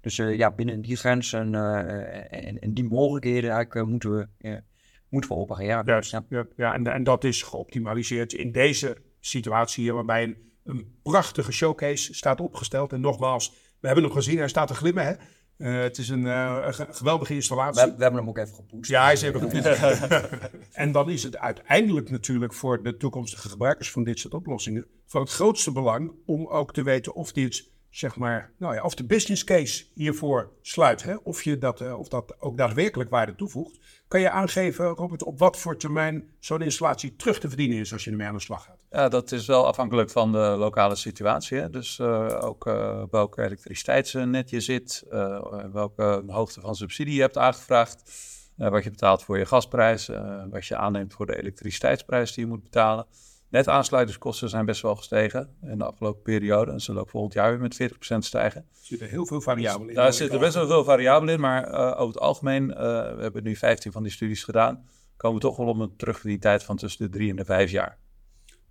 Dus 0.00 0.18
eh, 0.18 0.36
ja, 0.36 0.50
binnen 0.50 0.80
die 0.82 0.96
grenzen 0.96 1.54
eh, 1.54 2.46
en, 2.48 2.58
en 2.58 2.74
die 2.74 2.84
mogelijkheden 2.84 3.50
eigenlijk, 3.50 3.88
moeten, 3.88 4.16
we, 4.38 4.62
moeten 5.08 5.30
we 5.30 5.36
opereren. 5.36 5.84
Juist. 5.86 6.10
Ja. 6.10 6.24
Ja. 6.28 6.46
Ja, 6.56 6.74
en, 6.74 6.86
en 6.86 7.04
dat 7.04 7.24
is 7.24 7.42
geoptimaliseerd 7.42 8.32
in 8.32 8.52
deze 8.52 8.96
situatie 9.20 9.82
hier, 9.84 9.94
waarbij 9.94 10.22
een, 10.22 10.36
een 10.64 10.94
prachtige 11.02 11.52
showcase 11.52 12.14
staat 12.14 12.40
opgesteld. 12.40 12.92
En 12.92 13.00
nogmaals, 13.00 13.50
we 13.80 13.86
hebben 13.86 14.04
hem 14.04 14.12
gezien, 14.12 14.38
hij 14.38 14.48
staat 14.48 14.68
te 14.68 14.74
glimmen. 14.74 15.06
Hè? 15.06 15.12
Eh, 15.62 15.80
het 15.80 15.98
is 15.98 16.08
een, 16.08 16.26
eh, 16.26 16.68
geweldige 16.70 17.28
We, 17.28 17.34
installatie. 17.34 17.92
we 17.96 18.02
hebben 18.02 18.20
hem 18.20 18.28
ook 18.28 18.38
even 18.38 18.54
gepoetst. 18.54 18.90
Ja, 18.90 19.02
hij 19.02 19.12
is 19.12 19.22
even 19.22 19.40
goed. 19.40 19.52
en 20.72 20.92
dan 20.92 21.10
is 21.10 21.22
het 21.22 21.36
uiteindelijk 21.36 22.10
natuurlijk 22.10 22.52
voor 22.52 22.82
de 22.82 22.96
toekomstige 22.96 23.48
gebruikers 23.48 23.90
van 23.90 24.04
dit 24.04 24.18
soort 24.18 24.34
oplossingen 24.34 24.86
van 25.06 25.20
het 25.20 25.30
grootste 25.30 25.72
belang 25.72 26.12
om 26.26 26.46
ook 26.46 26.72
te 26.72 26.82
weten 26.82 27.14
of 27.14 27.32
dit, 27.32 27.70
zeg 27.90 28.16
maar, 28.16 28.52
nou 28.58 28.74
ja, 28.74 28.82
of 28.82 28.94
de 28.94 29.04
business 29.04 29.44
case 29.44 29.84
hiervoor 29.94 30.52
sluit. 30.62 31.02
Hè? 31.02 31.14
Of, 31.14 31.42
je 31.42 31.58
dat, 31.58 31.80
eh, 31.80 31.98
of 31.98 32.08
dat 32.08 32.40
ook 32.40 32.56
daadwerkelijk 32.56 33.10
waarde 33.10 33.34
toevoegt. 33.34 34.01
Kan 34.12 34.20
je 34.20 34.30
aangeven, 34.30 34.98
op 35.26 35.38
wat 35.38 35.58
voor 35.58 35.76
termijn 35.76 36.30
zo'n 36.38 36.62
installatie 36.62 37.16
terug 37.16 37.40
te 37.40 37.48
verdienen 37.48 37.78
is 37.78 37.92
als 37.92 38.04
je 38.04 38.10
ermee 38.10 38.26
aan 38.26 38.34
de 38.34 38.40
slag 38.40 38.64
gaat? 38.64 38.78
Ja, 38.90 39.08
dat 39.08 39.32
is 39.32 39.46
wel 39.46 39.66
afhankelijk 39.66 40.10
van 40.10 40.32
de 40.32 40.38
lokale 40.38 40.96
situatie. 40.96 41.58
Hè? 41.58 41.70
Dus 41.70 41.98
eh, 41.98 42.38
ook 42.40 42.66
eh, 42.66 43.02
welke 43.10 43.42
elektriciteitsnet 43.42 44.50
je 44.50 44.60
zit, 44.60 45.04
eh, 45.10 45.42
welke 45.72 46.22
hoogte 46.26 46.60
van 46.60 46.74
subsidie 46.74 47.14
je 47.14 47.20
hebt 47.20 47.38
aangevraagd, 47.38 48.02
wat 48.56 48.84
je 48.84 48.90
betaalt 48.90 49.22
voor 49.22 49.38
je 49.38 49.46
gasprijs, 49.46 50.10
wat 50.50 50.66
je 50.66 50.76
aanneemt 50.76 51.12
voor 51.12 51.26
de 51.26 51.38
elektriciteitsprijs 51.38 52.34
die 52.34 52.44
je 52.44 52.50
moet 52.50 52.62
betalen. 52.62 53.06
Net 53.52 53.68
aansluitingskosten 53.68 54.48
zijn 54.48 54.64
best 54.64 54.82
wel 54.82 54.96
gestegen 54.96 55.56
in 55.62 55.78
de 55.78 55.84
afgelopen 55.84 56.22
periode 56.22 56.72
en 56.72 56.80
zullen 56.80 57.00
ook 57.00 57.10
volgend 57.10 57.32
jaar 57.32 57.50
weer 57.50 57.60
met 57.60 57.92
40% 58.14 58.18
stijgen. 58.18 58.60
Er 58.60 58.78
zitten 58.80 59.08
heel 59.08 59.26
veel 59.26 59.40
variabelen 59.40 59.88
in. 59.88 59.94
Daar 59.94 60.12
zitten 60.12 60.40
best 60.40 60.54
wel 60.54 60.66
veel 60.66 60.84
variabelen 60.84 61.34
in, 61.34 61.40
maar 61.40 61.64
eh, 61.64 62.00
over 62.00 62.14
het 62.14 62.18
algemeen, 62.18 62.74
eh, 62.74 62.76
we 63.14 63.22
hebben 63.22 63.42
nu 63.42 63.56
15 63.56 63.92
van 63.92 64.02
die 64.02 64.12
studies 64.12 64.44
gedaan, 64.44 64.84
komen 65.16 65.40
we 65.40 65.46
toch 65.46 65.56
wel 65.56 65.66
op 65.66 65.78
een 65.78 65.96
terugverdientijd 65.96 66.62
van 66.62 66.76
tussen 66.76 67.04
de 67.04 67.10
drie 67.10 67.30
en 67.30 67.36
de 67.36 67.44
vijf 67.44 67.70
jaar. 67.70 67.98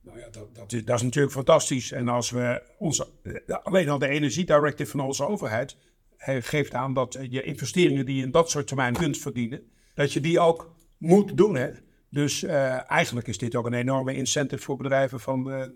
Nou 0.02 0.20
ja, 0.20 0.30
dat, 0.32 0.56
dat, 0.56 0.74
is, 0.74 0.86
dat 0.86 0.96
is 0.96 1.02
natuurlijk 1.02 1.34
fantastisch. 1.34 1.92
En 1.92 2.08
als 2.08 2.30
we 2.30 2.64
onze, 2.78 3.08
eh, 3.24 3.58
alleen 3.64 3.90
al 3.90 4.00
de 4.00 4.08
energiedirective 4.08 4.92
van 4.92 5.00
onze 5.00 5.28
overheid 5.28 5.78
geeft 6.18 6.74
aan 6.74 6.94
dat 6.94 7.18
je 7.30 7.44
investeringen 7.44 8.06
die 8.06 8.16
je 8.16 8.24
in 8.24 8.32
dat 8.32 8.50
soort 8.50 8.68
termijn 8.68 8.94
kunt 8.94 9.18
verdienen, 9.18 9.62
dat 9.94 10.14
je 10.14 10.20
die 10.20 10.40
ook 10.40 10.74
moet 10.98 11.38
doen. 11.38 11.56
Hè? 11.56 11.70
Dus 12.12 12.44
eh, 12.44 12.92
eigenlijk 12.92 13.28
is 13.28 13.38
dit 13.38 13.56
ook 13.56 13.66
een 13.66 13.74
enorme 13.74 14.16
incentive 14.16 14.64
voor 14.64 14.78
bedrijven 14.78 15.20
van 15.20 15.52
eh, 15.52 15.68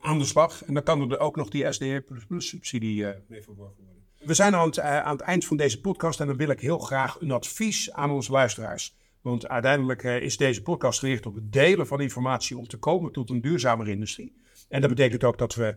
aan 0.00 0.18
de 0.18 0.24
slag. 0.24 0.64
En 0.64 0.74
dan 0.74 0.82
kan 0.82 1.10
er 1.10 1.18
ook 1.18 1.36
nog 1.36 1.48
die 1.48 1.72
SDE 1.72 2.04
subsidie 2.38 3.06
eh, 3.06 3.20
mee 3.28 3.42
verworven 3.42 3.84
worden. 3.84 4.04
We 4.18 4.34
zijn 4.34 4.54
aan 4.54 4.66
het, 4.66 4.80
aan 4.80 5.16
het 5.16 5.20
eind 5.20 5.44
van 5.44 5.56
deze 5.56 5.80
podcast 5.80 6.20
en 6.20 6.26
dan 6.26 6.36
wil 6.36 6.48
ik 6.48 6.60
heel 6.60 6.78
graag 6.78 7.20
een 7.20 7.30
advies 7.30 7.92
aan 7.92 8.10
onze 8.10 8.32
luisteraars. 8.32 8.96
Want 9.20 9.48
uiteindelijk 9.48 10.02
is 10.02 10.36
deze 10.36 10.62
podcast 10.62 10.98
gericht 10.98 11.26
op 11.26 11.34
het 11.34 11.52
delen 11.52 11.86
van 11.86 12.00
informatie 12.00 12.58
om 12.58 12.68
te 12.68 12.76
komen 12.76 13.12
tot 13.12 13.30
een 13.30 13.40
duurzamere 13.40 13.90
industrie. 13.90 14.36
En 14.68 14.80
dat 14.80 14.90
betekent 14.90 15.24
ook 15.24 15.38
dat 15.38 15.54
we 15.54 15.76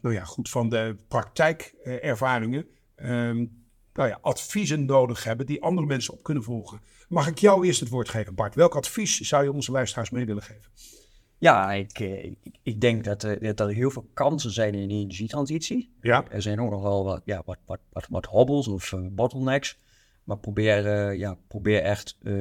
nou 0.00 0.14
ja, 0.14 0.24
goed 0.24 0.48
van 0.48 0.68
de 0.68 0.96
praktijkervaringen 1.08 2.66
ehm, 2.94 3.46
nou 3.94 4.08
ja, 4.08 4.18
adviezen 4.22 4.84
nodig 4.84 5.24
hebben 5.24 5.46
die 5.46 5.62
andere 5.62 5.86
mensen 5.86 6.14
op 6.14 6.22
kunnen 6.22 6.42
volgen. 6.42 6.80
Mag 7.08 7.28
ik 7.28 7.38
jou 7.38 7.66
eerst 7.66 7.80
het 7.80 7.88
woord 7.88 8.08
geven, 8.08 8.34
Bart? 8.34 8.54
Welk 8.54 8.74
advies 8.74 9.20
zou 9.20 9.44
je 9.44 9.52
onze 9.52 9.72
luisteraars 9.72 10.10
mee 10.10 10.26
willen 10.26 10.42
geven? 10.42 10.70
Ja, 11.38 11.72
ik, 11.72 11.98
eh, 11.98 12.32
ik, 12.62 12.80
denk 12.80 13.04
dat, 13.04 13.24
eh, 13.24 13.54
dat 13.56 13.60
er 13.68 13.74
heel 13.74 13.90
veel 13.90 14.10
kansen 14.14 14.50
zijn 14.50 14.74
in 14.74 14.88
de 14.88 14.94
energietransitie. 14.94 15.94
Ja, 16.00 16.24
Er 16.30 16.42
zijn 16.42 16.60
ook 16.60 16.70
nog 16.70 16.82
wel 16.82 17.04
wat, 17.04 17.22
ja, 17.24 17.42
wat, 17.44 17.58
wat, 17.66 17.80
wat, 17.92 18.06
wat 18.08 18.26
hobbels 18.26 18.68
of 18.68 18.92
eh, 18.92 19.00
bottlenecks. 19.10 19.78
Maar 20.24 20.38
probeer, 20.38 20.86
eh, 20.86 21.18
ja, 21.18 21.36
probeer 21.48 21.82
echt 21.82 22.16
eh, 22.22 22.34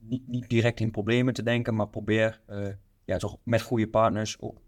niet, 0.00 0.28
niet 0.28 0.48
direct 0.48 0.80
in 0.80 0.90
problemen 0.90 1.34
te 1.34 1.42
denken, 1.42 1.74
maar 1.74 1.88
probeer 1.88 2.40
eh, 2.46 2.66
ja, 3.04 3.18
toch 3.18 3.36
met 3.42 3.62
goede 3.62 3.88
partners 3.88 4.40
ook 4.40 4.58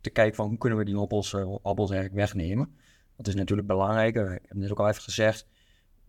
te 0.00 0.10
kijken 0.10 0.34
van 0.34 0.48
hoe 0.48 0.58
kunnen 0.58 0.78
we 0.78 0.84
die 0.84 0.96
hobbels, 0.96 1.34
eh, 1.34 1.42
hobbels 1.62 1.90
eigenlijk 1.90 2.20
wegnemen. 2.20 2.76
Dat 3.16 3.26
is 3.26 3.34
natuurlijk 3.34 3.68
belangrijk. 3.68 4.16
Eh, 4.16 4.22
Ik 4.32 4.40
heb 4.48 4.56
net 4.56 4.70
ook 4.70 4.78
al 4.78 4.88
even 4.88 5.02
gezegd, 5.02 5.46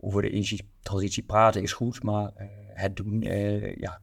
over 0.00 0.22
de 0.22 0.30
energietransitie 0.30 1.22
praten 1.22 1.62
is 1.62 1.72
goed, 1.72 2.02
maar 2.02 2.30
eh, 2.36 2.46
het 2.72 2.96
doen, 2.96 3.22
eh, 3.22 3.76
ja, 3.76 4.00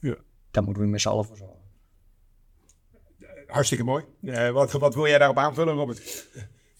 Ja. 0.00 0.16
daar 0.50 0.62
moeten 0.62 0.82
we 0.82 0.88
met 0.88 1.00
z'n 1.00 1.08
allen 1.08 1.24
voor 1.24 1.36
zorgen. 1.36 1.58
hartstikke 3.46 3.84
mooi. 3.84 4.04
Eh, 4.22 4.50
wat, 4.50 4.72
wat 4.72 4.94
wil 4.94 5.06
jij 5.06 5.18
daarop 5.18 5.38
aanvullen, 5.38 5.74
Robert? 5.74 6.26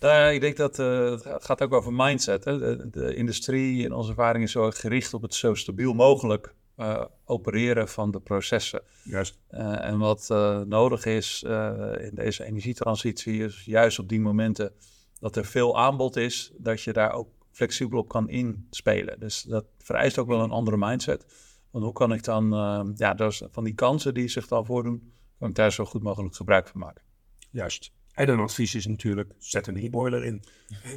Nou, 0.00 0.33
ik 0.33 0.40
denk 0.40 0.56
dat 0.56 0.78
eh, 0.78 1.11
het 1.11 1.44
gaat 1.44 1.62
ook 1.62 1.72
over 1.72 1.92
mindset. 1.92 2.44
Hè? 2.44 2.59
De, 2.59 2.90
de 2.90 3.14
industrie 3.14 3.85
in 3.85 3.92
onze 3.92 4.11
ervaring 4.11 4.44
is 4.44 4.52
zo 4.52 4.70
gericht 4.70 5.14
op 5.14 5.22
het 5.22 5.35
zo 5.35 5.54
stabiel 5.54 5.92
mogelijk 5.92 6.54
eh, 6.76 7.04
opereren 7.24 7.88
van 7.88 8.11
de 8.11 8.20
processen. 8.20 8.83
Juist. 9.04 9.38
Eh, 9.48 9.85
en 9.85 9.98
wat 9.98 10.30
eh, 10.30 10.61
nodig 10.61 11.04
is 11.04 11.42
eh, 11.46 11.92
in 11.98 12.14
deze 12.14 12.44
energietransitie 12.44 13.44
is 13.44 13.64
juist 13.64 13.98
op 13.98 14.09
die 14.09 14.20
momenten 14.20 14.72
dat 15.20 15.37
er 15.37 15.44
veel 15.44 15.78
aanbod 15.78 16.16
is, 16.16 16.52
dat 16.56 16.83
je 16.83 16.92
daar 16.92 17.12
ook 17.12 17.28
flexibel 17.50 17.98
op 17.98 18.09
kan 18.09 18.28
inspelen. 18.28 19.20
Dus 19.20 19.42
dat 19.42 19.64
vereist 19.78 20.18
ook 20.18 20.28
wel 20.28 20.40
een 20.40 20.50
andere 20.50 20.76
mindset. 20.76 21.26
Want 21.70 21.85
hoe 21.85 21.92
kan 21.92 22.12
ik 22.12 22.24
dan, 22.24 22.52
eh, 22.52 22.80
ja, 22.94 23.14
dus 23.14 23.42
van 23.50 23.64
die 23.64 23.74
kansen 23.74 24.14
die 24.14 24.28
zich 24.28 24.46
dan 24.46 24.66
voordoen, 24.66 25.12
kan 25.38 25.48
ik 25.48 25.54
daar 25.54 25.72
zo 25.72 25.85
goed 25.85 26.02
mogelijk 26.02 26.35
gebruik 26.37 26.68
van 26.68 26.80
maken. 26.80 27.02
Juist. 27.50 27.92
En 28.14 28.28
een 28.28 28.38
advies 28.40 28.74
is 28.74 28.87
natuurlijk, 28.87 29.33
zet 29.38 29.66
een 29.66 29.76
e-boiler 29.76 30.24
in. 30.24 30.42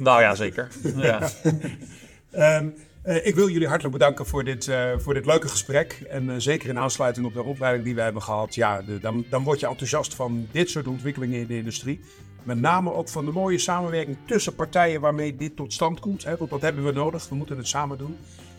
Nou 0.00 0.20
ja, 0.20 0.34
zeker. 0.34 0.68
ja. 0.96 1.30
Ehm, 2.30 2.68
eh, 3.02 3.26
ik 3.26 3.34
wil 3.34 3.48
jullie 3.48 3.68
hartelijk 3.68 3.96
bedanken 3.96 4.26
voor 4.26 4.44
dit, 4.44 4.68
eh, 4.68 4.98
voor 4.98 5.14
dit 5.14 5.26
leuke 5.26 5.48
gesprek. 5.48 5.92
En 6.08 6.30
eh, 6.30 6.34
zeker 6.38 6.68
in 6.68 6.78
aansluiting 6.78 7.26
op 7.26 7.32
de 7.32 7.42
opleiding 7.42 7.84
die 7.84 7.94
we 7.94 8.00
hebben 8.00 8.22
gehad. 8.22 8.54
Ja, 8.54 8.82
de- 8.82 8.98
dan, 8.98 9.24
dan 9.30 9.42
word 9.42 9.60
je 9.60 9.66
enthousiast 9.66 10.14
van 10.14 10.46
dit 10.50 10.70
soort 10.70 10.86
ontwikkelingen 10.86 11.40
in 11.40 11.46
de 11.46 11.56
industrie. 11.56 12.00
Met 12.44 12.60
name 12.60 12.92
ook 12.92 13.08
van 13.08 13.24
de 13.24 13.32
mooie 13.32 13.58
samenwerking 13.58 14.16
tussen 14.26 14.54
partijen 14.54 15.00
waarmee 15.00 15.36
dit 15.36 15.56
tot 15.56 15.72
stand 15.72 16.00
komt. 16.00 16.24
Hè, 16.24 16.36
want 16.36 16.50
dat 16.50 16.60
hebben 16.60 16.84
we 16.84 16.92
nodig. 16.92 17.28
We 17.28 17.34
moeten 17.34 17.56
het 17.56 17.68
samen 17.68 17.98
doen. 17.98 18.16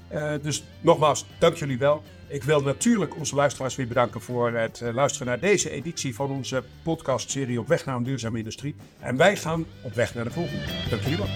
Eh, 0.08 0.34
dus 0.41 0.63
nogmaals, 0.82 1.26
dank 1.39 1.56
jullie 1.56 1.78
wel. 1.78 2.04
Ik 2.28 2.43
wil 2.43 2.62
natuurlijk 2.62 3.17
onze 3.17 3.36
luisteraars 3.36 3.76
weer 3.76 3.88
bedanken 3.88 4.21
voor 4.21 4.52
het 4.52 4.82
eh, 4.82 4.93
luisteren 4.93 5.28
naar 5.28 5.39
deze 5.39 5.69
editie 5.69 6.15
van 6.15 6.30
onze 6.30 6.63
podcastserie 6.84 7.60
Op 7.60 7.67
weg 7.67 7.86
naar 7.86 7.95
een 7.95 8.04
duurzame 8.04 8.38
industrie. 8.38 8.76
En 9.00 9.17
wij 9.17 9.38
gaan 9.38 9.65
op 9.82 9.93
weg 9.93 10.15
naar 10.15 10.24
de 10.24 10.32
volgende. 10.32 10.63
Dank 10.89 11.02
jullie 11.02 11.17
wel. 11.17 11.28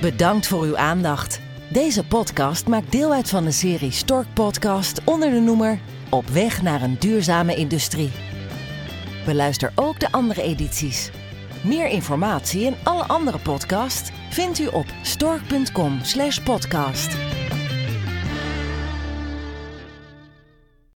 Bedankt 0.00 0.46
voor 0.46 0.62
uw 0.62 0.76
aandacht. 0.76 1.40
Deze 1.72 2.06
podcast 2.06 2.66
maakt 2.66 2.92
deel 2.92 3.12
uit 3.12 3.28
van 3.28 3.44
de 3.44 3.52
serie 3.52 3.90
Stork 3.90 4.26
Podcast 4.34 5.00
onder 5.04 5.30
de 5.30 5.40
noemer 5.40 5.78
Op 6.10 6.26
weg 6.26 6.62
naar 6.62 6.82
een 6.82 6.96
duurzame 6.98 7.54
industrie. 7.54 8.25
Beluister 9.26 9.72
ook 9.74 10.00
de 10.00 10.12
andere 10.12 10.42
edities. 10.42 11.10
Meer 11.62 11.88
informatie 11.88 12.66
en 12.66 12.74
alle 12.82 13.04
andere 13.04 13.38
podcasts 13.38 14.10
vindt 14.30 14.58
u 14.58 14.66
op 14.66 14.86
stork.com/podcast. 15.02 17.25